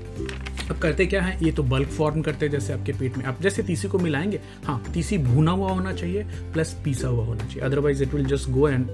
अब 0.69 0.77
करते 0.77 1.05
क्या 1.05 1.21
है? 1.21 1.37
ये 1.43 1.51
तो 1.51 1.63
बल्क 1.63 1.87
फॉर्म 1.89 2.21
करते 2.21 2.45
हैं 2.45 2.51
जैसे 2.51 2.73
आपके 2.73 2.91
पेट 2.91 3.17
में। 3.17 3.25
आप 3.25 3.41
जैसे 3.41 3.63
तीसी 3.63 3.87
को 3.87 3.99
मिलाएँगे 3.99 4.39
हाँ 4.65 4.83
तीसी 4.93 5.17
भुना 5.17 5.51
हुआ 5.51 5.71
होना 5.71 5.93
चाहिए 5.93 6.23
प्लस 6.53 6.75
पीसा 6.85 7.07
हुआ 7.07 7.25
होना 7.25 7.45
चाहिए। 7.45 7.61
Otherwise 7.61 8.03
it 8.03 8.13
will 8.13 8.25
just 8.25 8.49
go 8.49 8.67
and 8.69 8.87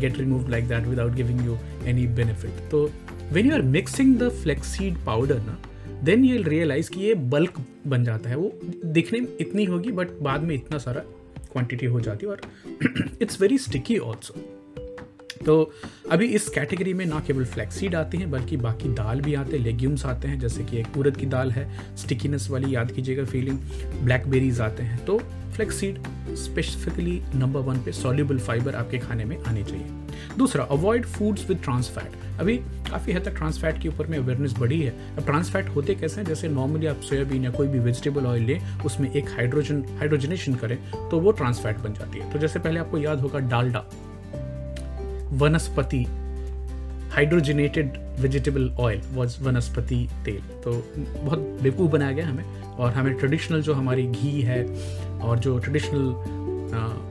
get 0.00 0.18
remove 0.18 0.48
like 0.50 0.68
that 0.68 0.86
without 0.86 1.12
giving 1.12 1.44
you 1.46 1.56
any 1.86 2.06
benefit 2.16 2.68
तो 2.70 2.84
when 3.32 3.46
you 3.46 3.54
are 3.54 3.62
mixing 3.62 4.16
the 4.18 4.28
flaxseed 4.42 5.04
powder 5.06 5.40
ना 5.40 5.58
देन 6.04 6.24
यू 6.24 6.42
रियलाइज़ 6.42 6.90
कि 6.90 7.00
ये 7.00 7.14
बल्क 7.30 7.60
बन 7.86 8.04
जाता 8.04 8.30
है। 8.30 8.36
वो 8.36 8.52
दिखने 8.84 9.20
में 9.20 9.28
इतनी 9.40 9.64
होगी 9.64 9.92
बट 9.92 10.18
बाद 10.22 10.42
में 10.42 10.54
इतना 10.54 10.78
सारा 10.78 11.02
क्वांटिटी 11.52 11.86
हो 11.86 12.00
जाती 12.00 12.26
है 12.26 12.32
और 12.32 12.40
इट्स 13.22 13.40
वेरी 13.40 13.58
स्टिकी 13.58 13.98
ऑल्सो 13.98 14.34
तो 15.46 15.72
अभी 16.10 16.26
इस 16.26 16.48
कैटेगरी 16.48 16.92
में 16.94 17.04
ना 17.06 17.20
केवल 17.26 17.44
फ्लैक्सीड 17.44 17.94
आती 17.94 18.18
हैं, 18.18 18.30
बल्कि 18.30 18.56
बाकी 18.56 18.88
दाल 18.88 19.20
भी 19.20 19.34
आते 19.34 19.56
हैं 19.56 19.64
लेग्यूम्स 19.64 20.04
आते 20.06 20.28
हैं, 20.28 20.38
जैसे 20.40 20.64
कि 20.64 20.78
एक 20.78 20.96
उड़द 20.98 21.16
की 21.16 21.26
दाल 21.26 21.50
है 21.50 21.96
स्टिकीनेस 21.96 22.48
वाली 22.50 22.74
याद 22.74 22.92
कीजिएगा 22.92 23.24
फीलिंग 23.24 23.58
ब्लैकबेरीज 24.04 24.60
आते 24.60 24.82
हैं। 24.82 25.04
तो 25.04 25.18
फ्लैक्सीड 25.54 25.98
स्पेसिफिकली 26.36 27.20
नंबर 27.34 27.60
वन 27.60 27.78
पे 27.78 27.92
सॉल्यूबल 27.92 28.38
फाइबर 28.38 28.74
आपके 28.74 28.98
खाने 28.98 29.24
में 29.24 29.36
आने 29.38 29.64
चाहिए। 29.64 29.86
दूसरा 30.38 30.64
avoid 30.70 31.06
foods 31.06 31.48
with 31.48 31.58
trans 31.64 31.88
fat 31.88 32.40
अभी 32.40 32.56
काफ़ी 32.90 33.12
हद 33.12 33.24
तक 33.24 33.36
ट्रांस 33.36 33.58
फैट 33.60 33.80
के 33.82 33.88
ऊपर 33.88 34.06
में 34.06 34.16
अवेयरनेस 34.18 34.52
बढ़ी 34.58 34.80
है। 34.82 34.90
अब 35.16 35.24
ट्रांस 35.24 35.50
फैट 35.50 35.68
होते 35.68 35.94
कैसे 35.94 36.20
हैं? 36.20 36.26
जैसे 36.28 36.48
नॉर्मली 36.48 36.86
आप 36.86 37.00
सोयाबीन 37.00 37.44
या 37.44 37.50
कोई 37.50 37.68
भी 37.68 37.78
वेजिटेबल 37.78 38.26
ऑयल 38.26 38.42
लें, 38.42 38.60
उसमें 38.80 39.10
एक 39.12 39.28
हाइड्रोजन 39.28 39.84
हाइड्रोजनेशन 39.98 40.54
करें 40.54 40.78
तो 41.10 41.20
वो 41.20 41.32
ट्रांस 41.32 41.60
फैट 41.60 41.78
बन 41.78 41.94
जाती 41.94 42.18
है। 42.18 42.30
तो 42.32 42.38
जैसे 42.38 42.58
पहले 42.58 42.80
आपको 42.80 42.98
याद 42.98 43.20
होगा 43.20 43.38
डालडा, 43.48 43.84
वनस्पति 45.36 46.04
हाइड्रोजिनेटेड 47.12 47.98
वेजिटेबल 48.20 48.70
ऑयल 48.80 49.00
वॉज़ 49.12 49.42
वनस्पति 49.42 50.08
तेल। 50.24 50.40
तो 50.64 50.72
बहुत 51.24 51.38
बेवकूफ़ 51.62 51.90
बनाया 51.90 52.12
गया 52.12 52.28
हमें, 52.28 52.44
और 52.62 52.92
हमें 52.92 53.14
ट्रेडिशनल 53.14 53.62
जो 53.62 53.74
हमारी 53.74 54.06
घी 54.06 54.40
है, 54.40 54.64
और 55.20 55.38
जो 55.38 55.58
ट्रेडिशनल 55.58 56.37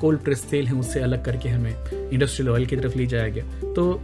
कोल्ड 0.02 0.20
प्रेस 0.20 0.44
तेल 0.44 0.68
है, 0.68 0.74
उससे 0.74 1.00
अलग 1.00 1.24
करके 1.26 1.50
हमें 1.50 2.10
इंडस्ट्रियल 2.12 2.52
ऑयल 2.52 2.66
की 2.66 2.76
तरफ़ 2.76 2.98
ले 2.98 3.06
जाया 3.06 3.28
गया। 3.28 3.46
तो 3.74 4.02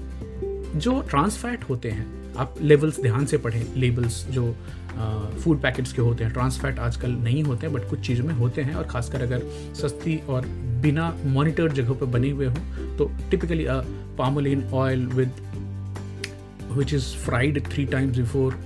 जो 0.75 0.99
ट्रांस 1.01 1.37
फैट 1.37 1.63
होते 1.63 1.89
हैं, 1.89 2.05
आप 2.37 2.55
लेवल्स 2.61 3.01
ध्यान 3.01 3.25
से 3.25 3.37
पढ़ें। 3.37 3.65
लेबल्स 3.75 4.25
जो 4.27 4.55
फ़ूड 5.43 5.61
पैकेट्स 5.61 5.93
के 5.93 6.01
होते 6.01 6.23
हैं 6.23 6.33
ट्रांस 6.33 6.59
फैट 6.59 6.79
आजकल 6.79 7.11
नहीं 7.11 7.43
होते 7.43 7.67
हैं 7.67 7.75
बट 7.75 7.89
कुछ 7.89 7.99
चीज़ों 7.99 8.25
में 8.25 8.33
होते 8.33 8.61
हैं। 8.61 8.75
और 8.75 8.83
खासकर 8.83 9.21
अगर 9.21 9.43
सस्ती 9.75 10.19
और 10.29 10.45
बिना 10.81 11.13
मॉनिटर्ड 11.25 11.73
जगहों 11.73 11.95
पर 11.95 12.05
बने 12.05 12.29
हुए 12.29 12.45
हों 12.45 12.97
तो 12.97 13.11
typically 13.31 13.65
palmolein 14.17 14.63
oil 14.73 15.05
with 15.07 15.31
which 16.71 16.93
is 16.93 17.05
fried 17.15 17.63
three 17.67 17.85
times 17.85 18.17
before 18.17 18.57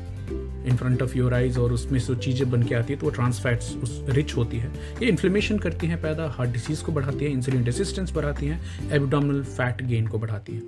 in 0.68 0.76
front 0.78 1.02
of 1.02 1.18
your 1.18 1.34
eyes 1.34 1.60
और 1.60 1.74
उसमें 1.74 2.00
से 2.00 2.16
चीज़ें 2.18 2.50
बन 2.52 2.64
के 2.64 2.76
आती 2.76 2.94
है 2.94 3.00
तो 3.00 3.06
वो 3.06 3.12
ट्रांसफैट्स 3.12 3.76
उस 3.84 4.02
रिच 4.10 4.36
होती 4.38 4.58
है। 4.58 4.72
ये 5.02 5.10
इन्फ्लेमेशन 5.10 5.58
करती 5.58 5.88
हैं 5.88 6.02
पैदा 6.02 6.28
हार्ट 6.30 6.52
डिसीज़ 6.52 6.84
को 6.84 6.92
बढ़ाती 6.92 7.26
है 7.26 7.32
इंसुलिन 7.32 7.64
रेसिस्टेंस 7.64 8.14
बढ़ाती 8.16 8.48
हैं 8.48 8.92
एबडामिनल 8.92 9.44
फैट 9.44 9.82
गेन 9.84 10.08
को 10.08 10.20
बढ़ाती 10.20 10.54
है। 10.54 10.62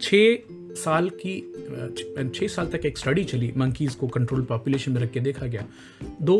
छः 0.00 0.36
साल 0.74 1.10
की 1.22 1.38
छः 2.34 2.46
साल 2.48 2.66
तक 2.66 2.86
एक 2.86 2.98
स्टडी 2.98 3.24
चली 3.24 3.52
मंकीज़ 3.56 3.96
को 3.96 4.08
कंट्रोल 4.08 4.42
पॉपुलेशन 4.44 4.92
में 4.92 5.00
रख 5.02 5.10
के 5.10 5.20
देखा 5.20 5.46
गया। 5.46 5.64
दो 6.22 6.36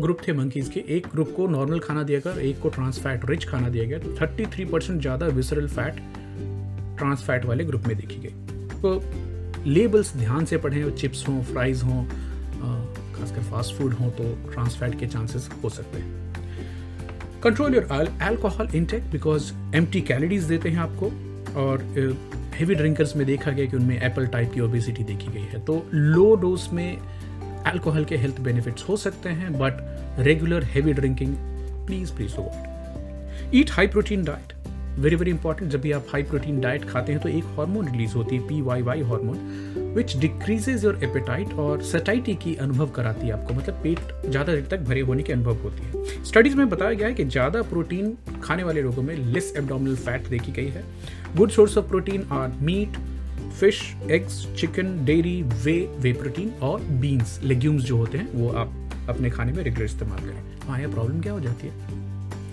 ग्रुप 0.00 0.18
थे 0.26 0.32
मंकीज़ 0.32 0.70
के, 0.70 0.84
एक 0.88 1.06
ग्रुप 1.12 1.32
को 1.36 1.46
नॉर्मल 1.48 1.78
खाना 1.78 2.02
दिया 2.02 2.18
गया 2.18 2.40
एक 2.40 2.58
को 2.60 2.68
ट्रांस 2.68 2.98
फैट 2.98 3.28
रिच 3.30 3.44
खाना 3.44 3.68
दिया 3.68 3.84
गया। 3.84 3.98
तो 3.98 4.14
थर्टी 4.20 4.46
थ्री 4.46 4.64
परसेंट 4.64 5.00
ज़्यादा 5.00 5.26
विसरल 5.28 5.66
फैट 5.68 5.96
ट्रांस 6.98 7.22
फैट 7.22 7.44
वाले 7.44 7.64
ग्रुप 7.64 7.86
में 7.86 7.96
देखी 7.96 8.20
गई। 8.20 8.78
तो 8.80 8.98
लेबल्स 9.66 10.16
ध्यान 10.16 10.44
से 10.44 10.56
पढ़ें 10.56 10.90
चिप्स 10.96 11.26
हों 11.28 11.42
फ्राइज़ 11.44 11.84
हों 11.84 12.04
खासकर 13.14 13.42
फास्ट 13.42 13.74
फ़ूड 13.74 13.94
हों 13.94 14.10
तो 14.10 14.24
ट्रांस 14.52 14.76
फैट 14.76 14.98
के 15.00 15.06
चांसेस 15.06 15.48
हो 15.64 15.68
सकते 15.68 15.98
हैं। 15.98 16.18
Control 17.42 17.74
your 17.74 17.84
alcohol 18.22 18.68
intake 18.74 19.10
because 19.12 19.52
em 19.76 19.86
calories 19.96 20.44
देते 20.44 20.68
हैं 20.68 20.78
आपको 20.78 21.06
और 21.60 21.82
हेवी 22.54 22.74
ड्रिंकर्स 22.74 23.14
में 23.16 23.26
देखा 23.26 23.50
गया 23.50 23.66
कि 23.66 23.76
उनमें 23.76 24.00
एप्पल 24.02 24.26
टाइप 24.26 24.52
की 24.54 24.60
ओबेसिटी 24.60 25.04
देखी 25.04 25.32
गई 25.32 25.46
है। 25.52 25.60
तो 25.64 25.82
लो 25.94 26.34
डोज 26.34 26.68
में 26.72 26.98
अल्कोहल 27.66 28.04
के 28.04 28.16
हेल्थ 28.16 28.40
बेनिफिट्स 28.40 28.88
हो 28.88 28.96
सकते 28.96 29.28
हैं 29.28 29.52
but 29.58 30.18
regular 30.18 30.64
heavy 30.64 30.92
drinking 30.92 31.34
please 31.86 32.12
please 32.12 32.34
avoid 32.34 33.54
eat 33.54 33.70
high 33.70 33.86
protein 33.86 34.24
diet 34.24 34.52
very 34.98 35.16
very 35.16 35.30
important 35.30 35.70
जब 35.70 35.80
भी 35.80 35.92
आप 35.92 36.06
हाई 36.08 36.22
प्रोटीन 36.22 36.60
डाइट 36.60 36.84
खाते 36.84 37.12
हैं 37.12 37.20
तो 37.22 37.28
एक 37.28 37.44
हार्मोन 37.56 37.88
रिलीज़ 37.88 38.14
होती 38.14 38.36
है 38.36 38.46
P 38.48 38.60
Y 38.62 38.82
Y 38.82 39.02
hormone 39.02 39.92
which 39.96 40.16
decreases 40.16 40.84
your 40.84 40.98
appetite 41.04 41.52
और 41.54 41.82
सटाइटी 41.82 42.34
की 42.34 42.54
अनुभव 42.56 42.90
कराती 42.96 43.26
है 43.26 43.32
आपको। 43.32 43.54
मतलब 43.54 43.80
पेट 43.82 44.30
ज़्यादा 44.30 44.52
देर 44.52 44.66
तक 44.70 44.80
भरे 44.80 45.00
होने 45.00 45.22
की 45.22 45.32
अनुभव 45.32 45.62
होती 45.62 45.84
है। 45.84 46.24
स्टडीज़ 46.24 46.56
में 46.56 46.68
बताया 46.68 46.92
गया 46.92 47.06
है 47.08 47.14
कि 47.14 47.24
ज़्यादा 47.26 47.62
प्रोटीन 47.62 48.16
खाने 48.42 48.64
वाले 48.64 48.82
लोगों 48.82 49.02
में 49.02 49.14
लेस 49.32 49.52
एबडोमिनल 49.56 49.96
फैट 49.96 50.28
देखी 50.28 50.52
गई 50.52 50.68
है। 50.68 50.84
Good 51.36 51.50
source 51.50 51.78
of 51.78 51.88
protein 51.88 52.26
are 52.32 52.52
meat 52.60 52.98
fish 53.60 53.80
eggs 54.10 54.46
chicken 54.58 55.04
dairy 55.04 55.42
whey 55.42 55.78
whey 55.98 56.12
protein 56.12 56.52
और 56.62 56.80
बीन्स 57.00 57.38
लेग्यूम्स 57.42 57.82
जो 57.82 57.96
होते 57.96 58.18
हैं, 58.18 58.28
वो 58.32 58.52
आप 58.52 59.06
अपने 59.08 59.30
खाने 59.30 59.52
में 59.52 59.62
रेगुलर 59.64 59.84
इस्तेमाल 59.84 60.18
करें। 60.20 60.68
हाँ 60.68 60.80
यह 60.80 60.92
प्रॉब्लम 60.92 61.20
क्या 61.20 61.32
हो 61.32 61.40
जाती 61.40 61.68
है? 61.68 62.08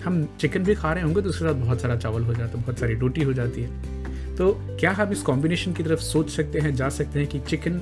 हम 0.08 0.24
चिकन 0.40 0.64
भी 0.64 0.74
खा 0.74 0.92
रहे 0.92 1.04
होंगे 1.04 1.22
तो 1.22 1.28
उसके 1.28 1.44
साथ 1.44 1.54
बहुत 1.54 1.80
सारा 1.80 1.96
चावल 1.96 2.22
हो 2.22 2.34
जाता 2.34 2.58
है, 2.58 2.62
बहुत 2.62 2.78
सारी 2.78 2.94
रोटी 2.94 3.22
हो 3.22 3.32
जाती 3.32 3.62
है। 3.62 4.36
तो 4.36 4.52
क्या 4.80 4.90
हम 4.92 5.12
इस 5.12 5.22
कॉम्बिनेशन 5.22 5.72
की 5.72 5.82
तरफ़ 5.82 6.00
सोच 6.00 6.30
सकते 6.30 6.58
हैं, 6.58 6.74
जा 6.74 6.88
सकते 6.88 7.18
हैं 7.18 7.28
कि 7.28 7.40
चिकन 7.40 7.80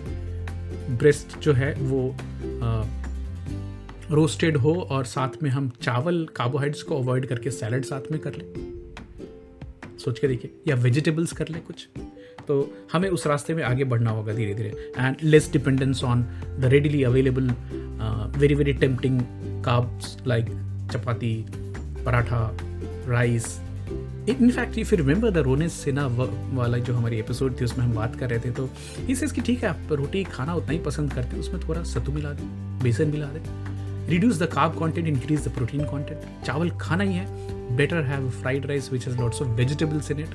ब्रेस्ट 0.91 1.39
जो 1.39 1.53
है 1.53 1.75
वो 1.75 2.15
रोस्टेड 4.11 4.57
हो 4.57 4.75
और 4.91 5.05
साथ 5.05 5.43
में 5.43 5.51
हम 5.51 5.71
चावल 5.83 6.27
कार्बोहाइड्रेट्स 6.37 6.83
को 6.83 6.99
अवॉइड 6.99 7.27
करके 7.27 7.51
सैलड 7.51 7.85
साथ 7.85 8.11
में 8.13 8.21
कर 8.21 8.33
लें? 8.33 8.47
सोच 9.99 10.19
के 10.19 10.29
देखिए, 10.29 10.51
या 10.69 10.75
वेजिटेबल्स 10.77 11.33
कर 11.33 11.49
लें 11.49 11.61
कुछ। 11.63 11.89
तो 12.49 12.75
हमें 12.93 13.09
उस 13.11 13.27
रास्ते 13.27 13.55
में 13.55 13.63
आगे 13.65 13.85
बढ़ना 13.85 14.11
होगा 14.11 14.33
धीरे 14.33 14.55
धीरे 14.55 14.93
and 14.99 15.17
less 15.23 15.51
dependence 15.53 16.03
on 16.05 16.23
the 16.61 16.65
readily 16.65 17.03
available 17.03 17.51
very 18.39 18.55
very 18.55 18.73
tempting 18.75 19.21
carbs 19.65 20.17
like 20.27 20.47
chapati 20.93 21.35
paratha 22.07 22.51
rice 23.09 23.47
in fact 24.31 24.79
if 24.79 24.95
you 24.95 24.97
remember 24.97 25.31
the 25.31 25.39
Ronesh 25.39 25.73
Sinha 25.75 26.07
वाला 26.57 26.79
जो 26.79 26.95
हमारी 26.95 27.19
एपिसोड 27.19 27.61
थी, 27.61 27.65
उसमें 27.65 27.85
हम 27.85 27.93
बात 27.95 28.17
कर 28.17 28.31
रहे 28.31 28.39
थे 28.39 28.51
तो 28.51 28.69
इस 29.11 29.33
कि 29.33 29.41
ठीक 29.41 29.63
है, 29.63 29.69
आप 29.69 29.93
रोटी 29.93 30.23
खाना 30.25 30.55
उतना 30.55 30.73
ही 30.73 30.79
पसंद 30.79 31.13
करते 31.13 31.29
हैं, 31.29 31.41
उसमें 31.41 31.69
थोड़ा 31.69 31.83
सत्तू 31.85 32.13
मिला 32.13 32.33
दें, 32.33 32.47
बेसन 32.83 33.09
मिला 33.09 33.27
दें। 33.27 34.09
Reduce 34.09 34.39
the 34.43 34.47
carb 34.47 34.75
content 34.75 35.07
increase 35.09 35.47
the 35.49 35.53
protein 35.53 35.85
content 35.85 36.45
चावल 36.47 36.71
खाना 36.81 37.05
ही 37.05 37.15
है। 37.15 37.77
Better 37.77 38.03
have 38.05 38.29
fried 38.33 38.67
rice 38.67 38.93
which 38.93 39.09
is 39.09 39.17
lots 39.19 39.43
of 39.43 39.49
vegetables 39.57 40.11
in 40.11 40.21
it 40.21 40.35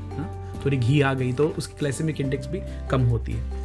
थोड़ी 0.65 0.77
घी 0.77 1.01
आ 1.01 1.13
गई 1.13 1.33
तो 1.33 1.47
उसकी 1.57 1.77
ग्लाइसेमिक 1.79 2.21
इंडेक्स 2.21 2.47
भी 2.47 2.61
कम 2.91 3.01
होती 3.05 3.31
है। 3.31 3.60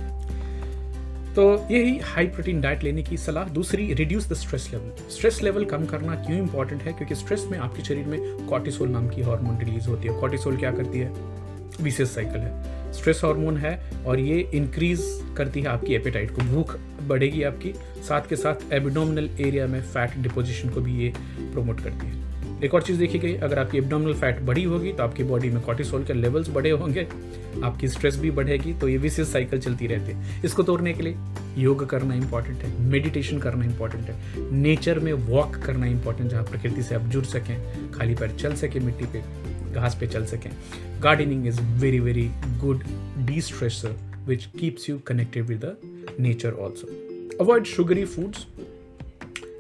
तो 1.37 1.67
यही 1.71 1.99
हाई 1.99 2.27
प्रोटीन 2.27 2.61
डाइट 2.61 2.83
लेने 2.83 3.03
की 3.03 3.17
सलाह। 3.17 3.45
दूसरी 3.45 3.95
reduce 3.95 4.29
the 4.29 4.35
stress 4.35 4.69
level 4.73 5.11
stress 5.11 5.43
level 5.43 5.65
कम 5.65 5.85
करना 5.87 6.15
क्यों 6.15 6.39
इंपॉर्टेंट 6.39 6.83
है? 6.83 6.93
क्योंकि 6.93 7.15
स्ट्रेस 7.15 7.47
में 7.51 7.59
आपके 7.59 7.83
शरीर 7.83 8.07
में 8.07 8.47
कॉर्टिसोल 8.47 8.89
नाम 8.89 9.09
की 9.09 9.23
हार्मोन 9.23 9.59
रिलीज़ 9.59 9.89
होती 9.89 10.09
है। 10.09 10.21
कॉर्टिसोल 10.21 10.57
क्या 10.57 10.71
करती 10.71 10.99
है? 10.99 11.13
विशेष 11.81 12.09
साइकिल 12.09 12.37
है। 12.37 12.93
स्ट्रेस 12.93 13.21
हार्मोन 13.25 13.57
है 13.57 14.05
और 14.07 14.21
ये 14.21 14.51
इंक्रीज 14.55 15.03
करती 15.37 15.61
है 15.61 15.67
आपकी 15.67 15.95
एपेटाइट 15.95 16.31
को। 16.31 16.43
भूख 16.43 16.77
बढ़ेगी 17.07 17.43
आपकी। 17.43 17.73
साथ 18.09 18.29
के 18.29 18.37
साथ 18.37 18.73
एबिडोमिनल 18.73 19.31
एरिया 19.41 19.67
में 19.67 19.83
फैट 19.83 20.17
डिपोजिशन 20.19 20.69
को 20.69 20.81
भी 20.81 20.99
ये 21.05 21.13
प्रोमोट 21.41 21.81
करती 21.81 22.07
है। 22.07 22.36
एक 22.65 22.75
और 22.75 22.83
चीज़ 22.83 22.99
देखी 22.99 23.19
गई, 23.19 23.35
अगर 23.37 23.59
आपकी 23.59 23.79
एबडोमिनल 23.79 24.15
फैट 24.15 24.41
बढ़ी 24.41 24.63
होगी 24.65 24.93
तो 24.93 25.03
आपकी 25.03 25.25
बॉडी 25.25 25.49
में 25.51 25.61
कॉर्टिसोल 25.63 26.05
के 26.05 26.13
लेवल्स 26.13 26.49
बढ़े 26.51 26.71
होंगे, 26.73 27.07
आपकी 27.65 27.89
स्ट्रेस 27.89 28.17
भी 28.19 28.31
बढ़ेगी 28.31 28.73
तो 28.75 28.89
ये 28.89 28.97
विशेष 28.99 29.29
साइकिल 29.29 29.61
चलती 29.61 29.87
रहती 29.87 30.13
है। 30.13 30.43
इसको 30.45 30.63
तोड़ने 30.63 30.93
के 30.93 31.03
लिए 31.03 31.17
योग 31.59 31.89
करना 31.91 32.15
इंपॉर्टेंट 32.15 32.63
है 32.63 32.83
मेडिटेशन 32.83 33.39
करना 33.39 33.65
इंपॉर्टेंट 33.65 34.09
है 34.11 34.51
नेचर 34.53 34.99
में 34.99 35.13
वॉक 35.13 35.57
करना 35.57 35.87
इंपॉर्टेंट 35.87 36.31
जहाँ 36.31 36.45
प्रकृति 36.45 36.83
से 36.83 36.95
आप 36.95 37.03
जुड़ 37.03 37.25
सकें, 37.27 37.93
खाली 37.93 38.15
पैर 38.15 38.31
चल 38.33 38.55
सकें 38.55 38.81
मिट्टी 38.81 39.07
पे, 39.13 39.23
घास 39.73 39.97
पे 40.01 40.07
चल 40.07 40.25
सकें। 40.27 40.51
Gardening 41.03 41.47
is 41.47 41.61
very 41.81 42.01
very 42.01 42.29
good 42.61 42.85
de 43.27 43.41
stressor 43.43 43.97
which 44.27 44.45
keeps 44.59 44.89
you 44.91 44.99
connected 45.07 45.47
with 45.47 45.65
the 45.65 46.15
nature 46.21 46.53
also 46.55 46.89
avoid 47.41 47.65
sugary 47.67 48.05
foods 48.07 48.47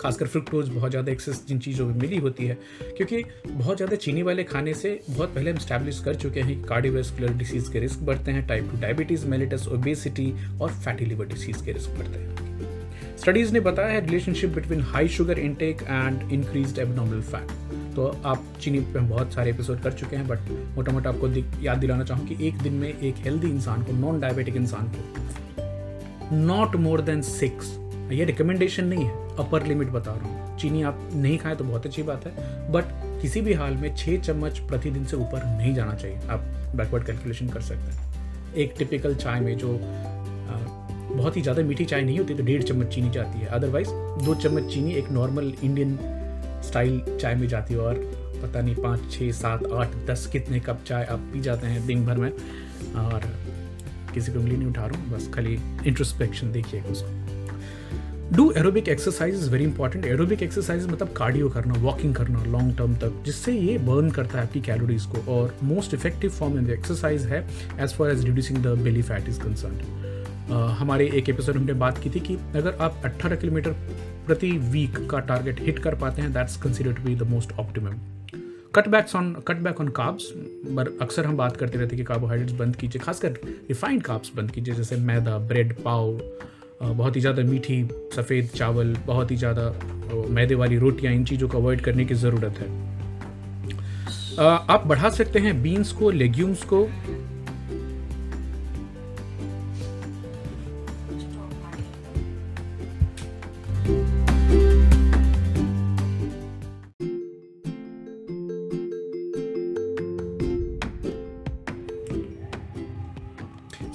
खासकर 0.07 0.27
फ्रुक्टोज 0.27 0.69
बहुत 0.69 0.91
ज़्यादा 0.91 1.13
एक्सेस 1.13 1.43
जिन 1.47 1.59
चीज़ों 1.59 1.87
में 1.87 1.95
मिली 1.95 2.17
होती 2.17 2.45
है, 2.47 2.57
क्योंकि 2.97 3.23
बहुत 3.47 3.77
ज़्यादा 3.77 3.97
चीनी 3.97 4.23
वाले 4.23 4.43
खाने 4.45 4.75
से 4.75 5.01
बहुत 5.09 5.35
पहले 5.35 5.51
हम 5.51 5.59
स्टैब्लिश 5.59 5.99
कर 6.01 6.15
चुके 6.15 6.41
हैं 6.41 6.63
कार्डियोवेस्कुलर 6.65 7.33
डिसीज़ 7.39 7.71
के 7.73 7.81
रिस्क 7.81 8.01
बढ़ते 8.09 8.31
हैं 8.31 8.47
type 8.49 8.69
two 8.73 8.81
diabetes 8.81 9.27
mellitus 9.27 9.67
obesity 9.69 10.33
और 10.63 10.71
फैटी 10.75 11.05
लिवर 11.05 11.27
डिसीज़ 11.27 11.65
के 11.65 11.73
रिस्क 11.73 11.99
बढ़ते 11.99 12.19
हैं। 12.19 13.17
स्टडीज़ 13.17 13.53
ने 13.53 13.61
बताया 13.61 13.93
है 13.93 14.05
relationship 14.07 14.55
between 14.55 14.81
high 14.93 15.09
sugar 15.09 15.39
intake 15.39 15.83
and 15.83 16.33
increase 16.33 16.79
abnormal 16.79 17.21
fat 17.23 17.51
तो 17.97 18.07
आप 18.27 18.45
चीनी 18.61 18.81
पे 18.95 19.01
बहुत 19.01 19.35
सारे 19.35 19.51
एपिसोड 19.51 19.83
कर 19.83 19.93
चुके 19.93 20.17
हैं 20.17 20.27
बट 20.29 20.51
मोटा 20.77 20.93
मोटा 20.93 21.11
आपको 21.11 21.29
याद 21.65 21.79
दिलाना 21.79 22.05
चाहूँ 22.05 22.27
कि 22.29 22.47
एक 22.49 22.63
दिन 22.63 22.73
में 22.75 22.89
एक 22.89 23.25
हेल्दी 23.25 23.51
इंसान 23.51 23.83
को 23.83 23.93
नॉन 24.01 24.21
डायबिटिक 24.21 24.57
इंसान 24.57 24.93
को 24.95 26.37
नॉट 26.47 26.77
मोर 26.87 27.01
देन 27.03 27.23
सिक्स 27.35 27.79
ये 28.13 28.25
रिकमेंडेशन 28.25 28.85
नहीं 28.85 29.05
है। 29.05 29.25
अपर 29.39 29.67
लिमिट 29.67 29.89
बता 29.91 30.13
रहा 30.13 30.29
हूँ। 30.29 30.59
चीनी 30.59 30.83
आप 30.83 31.09
नहीं 31.15 31.39
खाएँ 31.39 31.57
तो 31.57 31.65
बहुत 31.65 31.87
अच्छी 31.87 32.03
बात 32.03 32.27
है 32.27 32.71
बट 32.73 32.85
किसी 33.23 33.41
भी 33.41 33.53
हाल 33.55 33.77
में 33.77 33.95
छः 33.97 34.21
चम्मच 34.21 34.59
प्रतिदिन 34.69 35.05
से 35.05 35.17
ऊपर 35.17 35.45
नहीं 35.47 35.75
जाना 35.75 35.95
चाहिए। 35.95 36.19
आप 36.29 36.45
बैकवर्ड 36.77 37.07
कैलकुलेशन 37.07 37.49
कर 37.49 37.61
सकते 37.63 37.93
हैं। 37.93 38.55
एक 38.57 38.75
टिपिकल 38.79 39.15
चाय 39.15 39.41
में 39.41 39.57
जो 39.59 39.75
आ, 39.75 40.59
बहुत 41.09 41.37
ही 41.37 41.43
ज़्यादा 41.43 41.63
मीठी 41.63 41.85
चाय 41.85 42.03
नहीं 42.03 42.19
होती 42.19 42.35
तो 42.35 42.43
डेढ़ 42.43 42.63
चम्मच 42.63 42.95
चीनी 42.95 43.11
जाती 43.11 43.39
है। 43.39 43.47
अदरवाइज़ 43.49 43.89
दो 44.25 44.35
चम्मच 44.35 44.73
चीनी 44.75 44.95
एक 44.95 45.11
नॉर्मल 45.11 45.53
इंडियन 45.63 45.99
स्टाइल 46.65 47.01
चाय 47.21 47.35
में 47.35 47.47
जाती 47.49 47.75
है 47.75 47.81
और 47.81 47.95
पता 48.43 48.61
नहीं 48.61 48.75
पाँच 48.75 49.11
छः 49.13 49.31
सात 49.33 49.67
आठ 49.73 49.95
दस 50.07 50.27
कितने 50.27 50.61
कप 50.61 50.83
चाय 50.87 51.05
आप 51.05 51.31
पी 51.33 51.41
जाते 51.41 51.67
हैं 51.67 51.87
दिन 51.87 52.05
भर 52.07 52.17
में। 52.17 52.31
और 52.31 53.21
किसी 54.15 54.33
को 54.33 54.39
उंगली 54.39 54.57
नहीं 54.57 54.69
उठा 54.69 54.87
रहा 54.87 55.01
हूँ 55.01 55.11
बस 55.11 55.31
खाली 55.35 55.59
इंट्रोस्पेक्शन 55.87 56.53
देखिएगा 56.53 56.91
उसको। 56.91 57.26
Do 58.33 58.51
aerobic 58.51 58.89
exercise 58.89 59.35
is 59.35 59.51
very 59.51 59.65
important 59.65 60.05
aerobic 60.05 60.43
exercise 60.43 60.87
मतलब 60.87 61.13
कार्डियो 61.13 61.49
करना 61.49 61.75
वॉकिंग 61.75 62.15
करना 62.15 62.43
लॉन्ग 62.45 62.77
टर्म 62.79 62.95
तक, 62.95 63.23
जिससे 63.25 63.53
ये 63.53 63.77
बर्न 63.79 64.11
करता 64.11 64.39
है 64.39 64.45
आपकी 64.45 64.61
कैलोरीज 64.61 65.05
को 65.05 65.33
और 65.33 65.55
most 65.65 65.95
effective 65.95 66.31
form 66.31 66.59
in 66.59 66.67
the 66.67 66.71
exercise 66.71 67.27
है 67.27 67.41
as 67.81 67.95
far 67.95 68.11
as 68.11 68.25
reducing 68.25 68.59
the 68.59 68.79
belly 68.79 69.03
fat 69.03 69.29
is 69.29 69.41
concern 69.41 70.75
हमारे 70.79 71.07
एक 71.15 71.29
एपिसोड 71.29 71.57
हमने 71.57 71.73
बात 71.73 71.99
की 71.99 72.11
थी 72.11 72.21
कि 72.21 72.35
अगर 72.57 72.77
आप 72.81 73.03
18 73.03 73.41
किलोमीटर 73.41 73.71
प्रति 74.27 74.51
वीक 74.51 74.99
का 75.11 75.19
टारगेट 75.21 75.61
हिट 75.61 75.79
कर 75.79 75.95
पाते 75.95 76.23
हैं 76.23 76.33
that's 76.33 76.57
consider 76.57 76.93
to 76.93 77.03
be 77.03 77.15
the 77.15 77.23
most 77.23 77.53
optimum 77.53 77.95
cut 78.75 78.89
backs 78.89 79.17
on 79.17 79.33
cut 79.49 79.57
back 79.57 79.81
on 79.81 79.89
carbs 79.89 80.31
पर 80.77 80.97
अक्सर 81.03 81.27
हम 81.27 81.37
बात 81.37 81.57
करते 81.57 81.79
रहते 81.79 81.97
हैं 81.97 82.05
कि 82.05 82.09
कार्बोहाइड्रेट्स 82.09 82.55
बंद 82.55 82.77
कीजिए, 82.77 83.03
खासकर 83.03 83.39
रिफाइंड 83.69 84.03
काब्स 84.03 84.33
बंद 84.37 84.51
कीजिए, 84.51 84.75
जैसे 84.75 84.97
मैदा 84.97 85.39
ब्रेड 85.39 85.75
पाव 85.83 86.21
बहुत 86.83 87.17
ही 87.17 87.21
ज़्यादा 87.21 87.43
मीठी 87.43 87.83
सफ़ेद 88.17 88.49
चावल 88.55 88.95
बहुत 89.07 89.31
ही 89.31 89.37
ज़्यादा 89.37 89.71
मैदे 90.35 90.55
वाली 90.55 90.77
रोटियाँ 90.79 91.13
इन 91.15 91.25
चीज़ों 91.25 91.49
को 91.49 91.59
अवॉइड 91.59 91.81
करने 91.85 92.05
की 92.05 92.15
ज़रूरत 92.15 92.59
है। 92.59 92.69
आप 94.39 94.87
बढ़ा 94.87 95.09
सकते 95.11 95.39
हैं 95.39 95.63
बीन्स 95.63 95.93
को 95.93 96.11
लेग्यूम्स 96.11 96.65
को। 96.73 96.89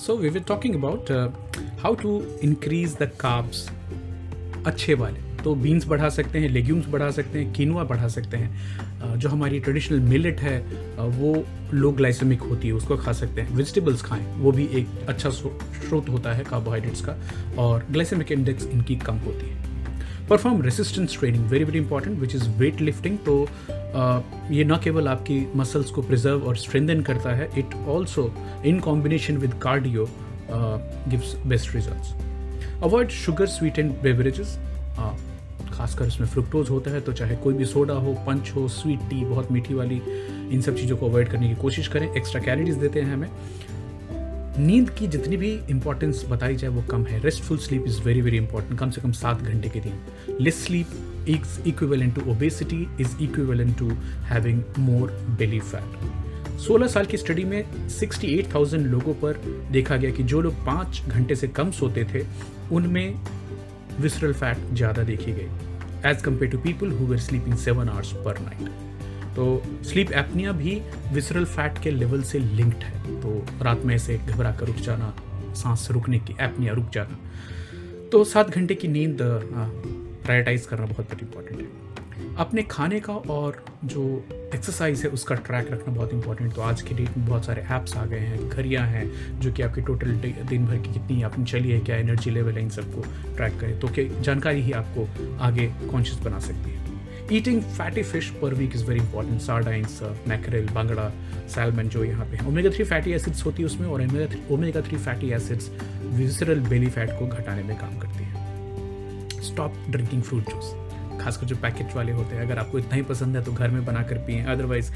So 0.04 0.15
we 0.15 0.30
were 0.32 0.39
talking 0.41 0.74
about 0.76 1.10
uh, 1.12 1.30
how 1.82 1.96
to 1.96 2.10
increase 2.44 2.96
the 2.96 3.10
carbs 3.20 3.70
अच्छे 4.67 4.94
वाले। 4.94 5.20
तो 5.44 5.54
बीन्स 5.56 5.88
बढ़ा 5.88 6.10
सकते 6.10 6.39
हैं 6.39 6.50
लेग्यूम्स 6.50 6.88
बढ़ा 6.89 7.10
सकते 7.12 7.39
हैं 7.39 7.54
कीनुआ 7.54 7.84
बढ़ा 7.84 8.08
सकते 8.08 8.38
हैं। 8.38 9.17
जो 9.20 9.30
हमारी 9.30 9.60
ट्रेडिशनल 9.60 10.00
मिलेट 10.00 10.39
है 10.39 10.60
वो 11.00 11.34
लो 11.74 11.91
ग्लाइसेमिक 11.91 12.41
होती 12.41 12.67
है, 12.67 12.74
उसको 12.74 12.98
खा 12.98 13.13
सकते 13.13 13.41
हैं। 13.41 13.56
वेजिटेबल्स 13.56 14.02
खाएँ, 14.02 14.26
वो 14.38 14.52
भी 14.52 14.65
एक 14.74 14.88
अच्छा 15.10 15.30
स्रोत 15.30 16.10
होता 16.10 16.34
है 16.34 16.44
कार्बोहाइड्रेट्स 16.44 17.02
का, 17.06 17.17
और 17.58 17.86
ग्लाइसेमिक 17.91 18.32
इंडेक्स 18.32 18.65
इनकी 18.67 18.96
कम 18.98 19.17
होती 19.17 19.50
है। 19.50 19.60
Perform 20.30 20.62
resistance 20.62 21.17
training 21.20 21.46
very 21.46 21.63
very 21.63 21.80
important 21.80 22.20
which 22.20 22.36
is 22.36 22.50
weight 22.58 22.82
lifting 22.82 23.17
तो 23.26 23.41
ये 24.52 24.63
न 24.63 24.80
केवल 24.84 25.08
आपकी 25.08 25.46
मसल्स 25.56 25.89
को 25.91 26.02
प्रिजर्व 26.02 26.44
और 26.48 26.58
स्ट्रेंदन 26.58 27.02
करता 27.02 27.36
है 27.36 27.50
it 27.58 27.74
also 27.88 28.34
in 28.65 28.80
combination 28.80 29.38
with 29.38 29.54
cardio 29.63 30.10
gives 30.49 31.36
best 31.47 31.75
result 31.75 32.84
avoid 32.84 33.10
sugar 33.10 33.45
sweet 33.45 33.80
and 33.80 33.91
beverages 34.01 34.58
खासकर 35.73 36.08
उसमें 36.08 36.27
फ्रुक्टोज 36.27 36.69
होता 36.69 36.91
है 36.91 37.01
तो 37.01 37.13
चाहे 37.13 37.36
कोई 37.36 37.54
भी 37.54 37.65
सोडा 37.65 37.93
हो 37.93 38.13
पंच 38.27 38.51
हो 38.56 38.67
स्वीट 38.67 38.99
टी 39.10 39.25
बहुत 39.25 39.51
मीठी 39.51 39.73
वाली 39.73 40.01
इन 40.51 40.62
सब 40.62 40.75
चीज़ों 40.75 40.97
को 40.97 41.10
अवॉइड 41.10 41.30
करने 41.30 41.49
की 41.49 41.56
कोशिश 41.56 41.88
करें। 41.88 42.13
एक्स्ट्रा 42.13 42.41
कैलोरीज 42.41 42.75
देते 42.75 43.01
हैं 43.01 43.13
हमें। 43.13 43.30
नींद 44.58 44.89
की 44.89 45.08
जितनी 45.08 45.38
भी 45.38 45.51
इंपॉर्टेंस 45.69 46.23
बताई 46.30 46.56
जाए, 46.56 46.69
वो 46.69 46.82
कम 46.82 47.06
है। 47.06 47.19
Restful 47.19 47.58
sleep 47.58 47.84
is 47.88 48.01
very 48.01 48.21
very 48.21 48.38
important 48.38 48.80
कम 48.80 48.89
से 48.89 49.01
कम 49.01 49.12
सात 49.12 49.41
घंटे 49.41 49.69
के 49.69 49.80
दिन। 49.80 50.38
Less 50.41 50.65
sleep 50.65 51.25
is 51.30 51.67
equivalent 51.67 52.15
to 52.15 52.32
obesity 52.32 52.88
is 53.01 53.17
equivalent 53.21 53.77
to 53.77 53.89
having 54.23 54.63
more 54.80 55.12
belly 55.39 55.60
fat 55.60 56.21
16 56.62 56.88
साल 56.88 57.06
की 57.06 57.17
स्टडी 57.17 57.43
में 57.43 57.63
68,000 57.89 58.86
लोगों 58.88 59.13
पर 59.13 59.41
देखा 59.71 59.95
गया 59.97 60.12
कि 60.12 60.24
जो 60.24 60.41
लोग 60.41 60.54
पाँच 60.65 61.02
घंटे 61.08 61.36
से 61.36 61.47
कम 61.50 61.71
सोते 61.71 62.04
थे 62.04 62.26
उनमें 62.76 63.15
विसरल 64.00 64.34
फैट 64.34 64.58
ज़्यादा 64.74 65.04
देखी 65.04 65.32
गई 65.32 66.10
as 66.10 66.21
compare 66.21 66.52
to 66.52 66.58
people 66.58 66.91
who 66.91 67.08
were 67.08 67.17
sleeping 67.19 67.56
seven 67.58 67.89
hours 67.89 68.12
per 68.26 68.39
night 68.39 68.69
तो 69.36 69.62
स्लीप 69.84 70.12
एपनिया 70.12 70.52
भी 70.52 70.82
विसरल 71.13 71.45
फैट 71.47 71.82
के 71.84 71.91
लेवल 71.91 72.21
से 72.24 72.39
लिंक्ड 72.39 72.84
है। 72.84 73.19
तो 73.21 73.45
रात 73.63 73.86
में 73.86 73.95
ऐसे 73.95 74.17
घबरा 74.17 74.52
कर 74.52 74.69
उठ 74.69 74.80
जाना 74.82 75.13
सांस 75.56 75.88
रुकने 75.91 76.19
की 76.19 76.36
एपनिया 76.41 76.74
रुक 76.74 76.89
जाना। 76.93 77.17
तो 78.12 78.24
सात 78.24 78.50
घंटे 78.50 78.76
की 78.76 78.88
नींद 78.88 79.17
प्रायोरिटाइज 79.21 80.65
करना 80.65 80.86
बहुत 80.86 81.06
बहुत 81.06 81.24
इंपॉर्टेंट 81.24 81.60
है। 81.62 81.67
अपने 82.40 82.64
खाने 82.64 83.00
का 83.00 83.14
और 83.14 83.64
जो 83.86 84.04
एक्सरसाइज 84.56 85.04
है, 85.04 85.10
उसका 85.10 85.36
ट्रैक 85.38 85.72
रखना 85.72 85.94
बहुत 85.94 86.14
इंपॉर्टेंट 86.14 86.54
तो 86.54 86.62
आज 86.62 86.82
के 86.82 86.96
डेट 86.96 87.18
में 87.18 87.26
बहुत 87.28 87.46
सारे 87.46 87.62
ऐप्स 87.72 87.96
आ 87.98 88.06
गए 88.06 88.20
हैं, 88.20 88.50
घड़ियाँ 88.50 88.86
हैं, 88.88 89.40
जो 89.40 89.52
कि 89.52 89.64
आपकी 89.64 89.82
टोटल 89.82 90.12
दिन 90.50 90.66
भर 90.66 90.78
की 90.78 90.94
कितनी 90.94 91.22
आपने 91.24 91.46
चली 91.46 91.72
है, 91.72 91.80
क्या 91.80 91.96
एनर्जी 91.96 92.32
लेवल 92.32 92.54
है, 92.54 92.62
इन 92.62 92.70
सबको 92.70 93.02
ट्रैक 93.36 93.60
करें 93.60 93.80
तो 93.80 93.88
क्या 93.90 94.22
जानकारी 94.22 94.62
ही 94.62 94.72
आपको 94.74 95.08
आगे 95.44 95.68
कॉन्शियस 95.92 96.20
बना 96.20 96.40
सकती 96.40 96.72
है। 96.72 96.80
Eating 97.32 97.62
fatty 97.64 98.04
fish 98.04 98.30
per 98.42 98.54
week 98.54 98.76
is 98.76 98.84
very 98.86 99.00
important 99.00 99.42
sardines 99.42 100.00
mackerel 100.28 100.70
bangda 100.70 101.10
salmon 101.50 101.90
जो 101.90 102.04
यहाँ 102.04 102.26
पे 102.26 102.38
है। 102.38 102.48
ओमेगा 102.48 102.70
थ्री 102.70 102.84
फैटी 102.84 103.12
एसिड्स 103.14 103.46
होती 103.46 103.64
है 103.64 103.66
उसमें 103.66 103.88
और 103.88 104.02
omega 104.52 104.82
three 104.82 104.98
fatty 104.98 105.32
acids 105.34 105.72
visceral 106.14 106.60
belly 106.70 106.88
fat 106.90 107.10
को 107.20 107.28
घटाने 107.28 107.64
में 107.64 107.78
काम 107.78 107.98
करती 108.00 108.24
है। 108.24 109.42
स्टॉप 109.44 109.76
ड्रिंकिंग 109.90 110.22
फ्रूट 110.24 110.50
जूस 110.50 110.74
खासकर 111.19 111.47
जो 111.47 111.56
पैकेट 111.56 111.95
वाले 111.95 112.12
होते 112.12 112.36
हैं, 112.36 112.43
अगर 112.43 112.60
आपको 112.60 112.80
इतना 112.80 112.95
ही 112.95 113.02
पसंद 113.02 113.36
है 113.36 113.43
तो 113.43 113.54
घर 113.54 113.69
में 113.69 113.86
बना 113.86 114.04
कर 114.04 114.17
पिए। 114.17 114.43
अदरवाइज़ 114.45 114.91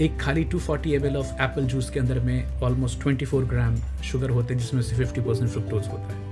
एक 0.00 0.18
खाली 0.20 0.44
240 0.44 0.58
forty 0.60 0.94
M 0.94 1.16
of 1.16 1.42
apple 1.42 1.66
juice 1.66 1.90
के 1.90 2.00
अंदर 2.00 2.20
में 2.20 2.60
ऑलमोस्ट 2.60 3.00
24 3.00 3.44
ग्राम 3.48 3.76
शुगर 4.04 4.30
होते 4.30 4.54
हैं, 4.54 4.60
जिसमें 4.60 4.82
से 4.82 4.96
50 4.96 5.20
परसेंट 5.20 5.50
फ्रुक्टोज 5.50 5.88
होता 5.88 6.14
है। 6.14 6.24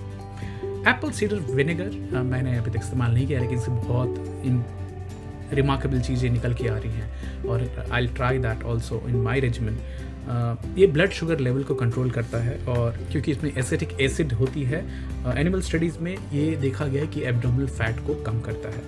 एप्पल 0.89 1.11
सीडर 1.11 1.37
विनेगर 1.55 2.23
मैंने 2.23 2.57
अभी 2.59 2.71
तक 2.71 2.77
इस्तेमाल 2.77 3.13
नहीं 3.15 3.27
किया, 3.27 3.41
लेकिन 3.41 3.59
इससे 3.59 3.73
बहुत 3.73 4.43
इन 4.45 4.65
रिमार्केबल 5.53 6.01
चीज़ें 6.01 6.31
निकल 6.31 6.55
के 6.55 6.69
आ 6.69 6.77
रही 6.77 6.91
हैं। 6.91 7.45
और 7.45 7.89
I 7.93 8.07
try 8.07 8.39
that 8.39 8.63
also 8.65 9.03
in 9.09 9.17
my 9.23 9.41
regiment 9.41 9.79
ये 10.79 10.87
ब्लड 10.87 11.11
शुगर 11.13 11.39
लेवल 11.39 11.63
को 11.63 11.75
कंट्रोल 11.75 12.11
करता 12.11 12.39
है 12.39 12.57
और 12.69 12.99
क्योंकि 13.13 13.33
इसमें 13.33 13.51
एसिटिक 13.53 14.01
एसिड 14.01 14.33
होती 14.33 14.63
है 14.63 14.79
एनिमल 15.39 15.61
स्टडीज़ 15.61 15.99
में 15.99 16.17
ये 16.33 16.45
देखा 16.57 16.87
गया 16.87 17.03
है 17.03 17.09
कि 17.09 17.23
एब्डोमिनल 17.23 17.67
फैट 17.69 18.01
को 18.07 18.15
कम 18.25 18.41
करता 18.41 18.69
है। 18.69 18.83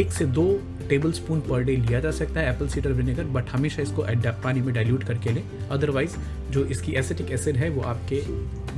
एक 0.00 0.12
से 0.12 0.26
दो 0.28 0.44
टेबल 0.88 1.12
स्पून 1.12 1.40
पर 1.40 1.62
डे 1.64 1.76
लिया 1.76 2.00
जा 2.00 2.10
सकता 2.10 2.40
है 2.40 2.50
एप्पल 2.50 2.68
सीडर 2.68 2.92
विनेगर 2.92 3.24
बट 3.34 3.50
हमेशा 3.50 3.82
इसको 3.82 4.04
पानी 4.42 4.60
में 4.60 4.72
डाइल्यूट 4.74 5.04
करके 5.04 5.32
लें। 5.32 5.42
अदरवाइज़ 5.68 6.16
जो 6.50 6.64
इसकी 6.66 6.92
एसिटिक 6.94 7.30
एसिड 7.32 7.56
है, 7.56 7.68
वो 7.68 7.82
आपके 7.82 8.22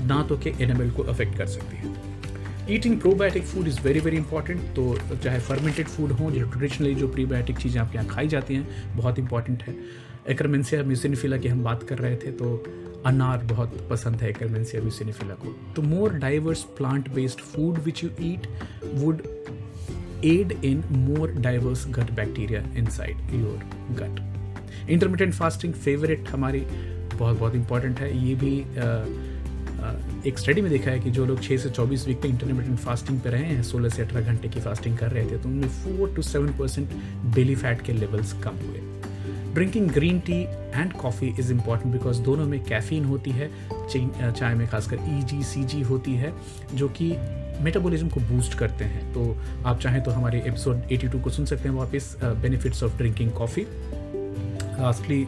दांतों 0.09 0.39
के 0.39 0.53
एनिमल 0.61 0.91
को 0.91 1.03
अफेक्ट 1.05 1.39
कर 1.39 1.47
सकती 1.49 1.77
है। 1.77 1.95
Eating 2.71 2.99
probiotic 3.01 3.45
food 3.45 3.69
is 3.69 3.81
very 3.81 4.01
very 4.01 4.17
important 4.17 4.61
तो 4.77 4.97
चाहे 5.15 5.39
फर्मेंटेड 5.41 5.87
फ़ूड 5.89 6.13
हो, 6.13 6.31
जो 6.31 6.47
ट्रेडिशनली 6.47 6.95
जो 6.95 7.09
प्रीबायोटिक 7.09 7.59
चीज़ें 7.59 7.81
आपके 7.81 7.99
यहाँ 7.99 8.09
खाई 8.09 8.29
जाती 8.29 8.55
हैं, 8.55 8.97
बहुत 8.97 9.19
इंपॉर्टेंट 9.19 9.63
है। 9.63 9.75
एकरमेंसिया 10.29 10.83
म्यूसिनिफिला 10.83 11.37
की 11.37 11.49
हम 11.49 11.63
बात 11.65 11.83
कर 11.83 11.99
रहे 11.99 12.17
थे 12.17 12.31
तो 12.33 12.63
अनार 13.07 13.45
बहुत 13.45 13.77
पसंद 13.91 14.21
है 14.21 14.29
एकरमेंसिया 14.31 14.83
म्यूसिनिफिला 14.83 15.35
को। 15.35 15.55
तो 15.77 15.83
more 15.83 16.15
diverse 16.15 16.63
plant 16.79 17.11
based 17.15 17.41
food 17.41 17.79
which 17.79 18.03
you 18.05 18.11
eat 18.21 18.47
would 18.95 19.23
add 20.25 20.53
in 20.65 20.83
more 20.93 21.33
diverse 21.39 21.87
gut 21.89 22.11
bacteria 22.13 22.65
inside 22.91 23.35
your 23.35 23.59
gut 24.01 24.91
intermittent 24.91 25.35
fasting 25.35 25.73
favourite 25.75 26.29
हमारी 26.29 26.61
बहुत 27.15 27.39
बहुत 27.39 27.55
इंपॉर्टेंट 27.55 27.99
है। 27.99 28.11
ये 28.27 28.35
भी 28.35 28.59
uh, 28.61 30.27
एक 30.27 30.39
स्टडी 30.39 30.61
में 30.61 30.71
देखा 30.71 30.91
है 30.91 31.01
कि 31.01 31.11
जो 31.11 31.25
लोग 31.27 31.43
छः 31.43 31.57
से 31.57 31.71
चौबीस 31.71 32.07
वीक 32.09 32.21
पे 32.23 32.29
इंटरमीडियंट 32.29 32.79
फास्टिंग 32.79 33.21
पे 33.21 33.31
रहे 33.31 33.45
हैं 33.45 33.63
सोलह 33.63 33.89
से 33.89 34.03
अठारह 34.03 34.27
घंटे 34.27 34.49
की 34.49 34.61
फास्टिंग 34.61 34.97
कर 34.99 35.11
रहे 35.11 35.25
थे 35.31 35.39
तो 35.39 35.49
उनमें 35.49 35.69
four 35.69 36.15
to 36.15 36.23
seven 36.23 36.49
percent 36.59 36.93
belly 37.35 37.55
fat 37.55 37.83
के 37.83 37.93
लेवल्स 37.93 38.33
कम 38.43 38.57
हुए। 38.67 38.81
Drinking 39.57 39.91
green 39.91 40.19
tea 40.21 40.41
and 40.75 40.93
coffee 40.93 41.29
is 41.39 41.53
important 41.53 41.93
because 41.93 42.21
दोनों 42.23 42.47
में 42.47 42.63
कैफीन 42.65 43.05
होती 43.05 43.31
है 43.31 43.51
चाय 43.91 44.55
में 44.55 44.67
खासकर 44.69 44.97
ई 45.09 45.23
जी 45.23 45.43
सी 45.45 45.65
जी 45.65 45.81
होती 45.83 46.15
है, 46.15 46.33
जो 46.75 46.89
कि 46.99 47.09
मेटाबॉलिज्म 47.63 48.09
को 48.09 48.21
बूस्ट 48.23 48.55
करते 48.59 48.85
हैं। 48.85 49.13
तो 49.13 49.37
आप 49.67 49.81
चाहें 49.81 50.03
तो 50.05 50.11
हमारे 50.11 50.43
एपिसोड 50.47 50.83
82 50.89 51.23
को 51.25 51.31
सुन 51.31 51.47
सकते 51.47 51.69
हैं 51.69 51.77
वापस 51.77 52.17
benefits 52.23 52.83
of 52.85 52.97
drinking 52.99 53.31
coffee 53.33 53.67
lastly 54.81 55.27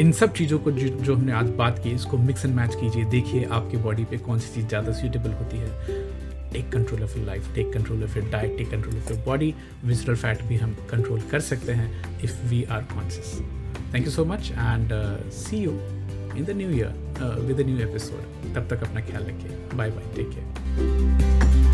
इन 0.00 0.12
सब 0.12 0.32
चीज़ों 0.32 0.58
को 0.58 0.70
जो 0.70 1.14
हमने 1.14 1.32
आज 1.32 1.48
बात 1.58 1.78
की, 1.78 1.90
इसको 1.90 2.18
मिक्स 2.18 2.44
एंड 2.44 2.54
मैच 2.54 2.74
कीजिए। 2.74 3.04
देखिए 3.10 3.44
आपकी 3.52 3.76
बॉडी 3.78 4.04
पे 4.04 4.18
कौन 4.18 4.38
सी 4.38 4.54
चीज़ 4.54 4.66
ज़्यादा 4.68 4.92
सूटेबल 4.92 5.32
होती 5.32 5.58
है। 5.58 6.03
Take 6.54 6.70
control 6.72 7.02
of 7.02 7.16
your 7.18 7.26
life 7.26 7.54
take 7.54 7.72
control 7.72 8.04
of 8.04 8.18
your 8.18 8.28
diet 8.30 8.56
take 8.58 8.70
control 8.70 8.96
of 8.96 9.12
your 9.12 9.22
body 9.26 9.54
visceral 9.84 10.16
fat 10.16 10.42
भी 10.42 10.56
हम 10.56 10.76
कंट्रोल 10.90 11.20
कर 11.30 11.40
सकते 11.50 11.72
हैं 11.72 12.20
if 12.20 12.44
we 12.46 12.62
are 12.76 12.82
conscious 12.94 13.38
thank 13.94 14.04
you 14.06 14.12
so 14.12 14.24
much 14.24 14.50
and 14.52 14.92
see 15.34 15.58
you 15.58 15.70
in 16.38 16.44
the 16.44 16.56
new 16.56 16.70
year 16.70 17.42
with 17.46 17.66
new 17.66 17.78
episode 17.88 18.54
तब 18.54 18.68
तक 18.70 18.82
अपना 18.82 19.00
ख्याल 19.00 19.24
रखिए। 19.24 19.58
Bye 19.74 19.90
bye 19.90 20.14
take 20.16 20.30
care 20.30 21.73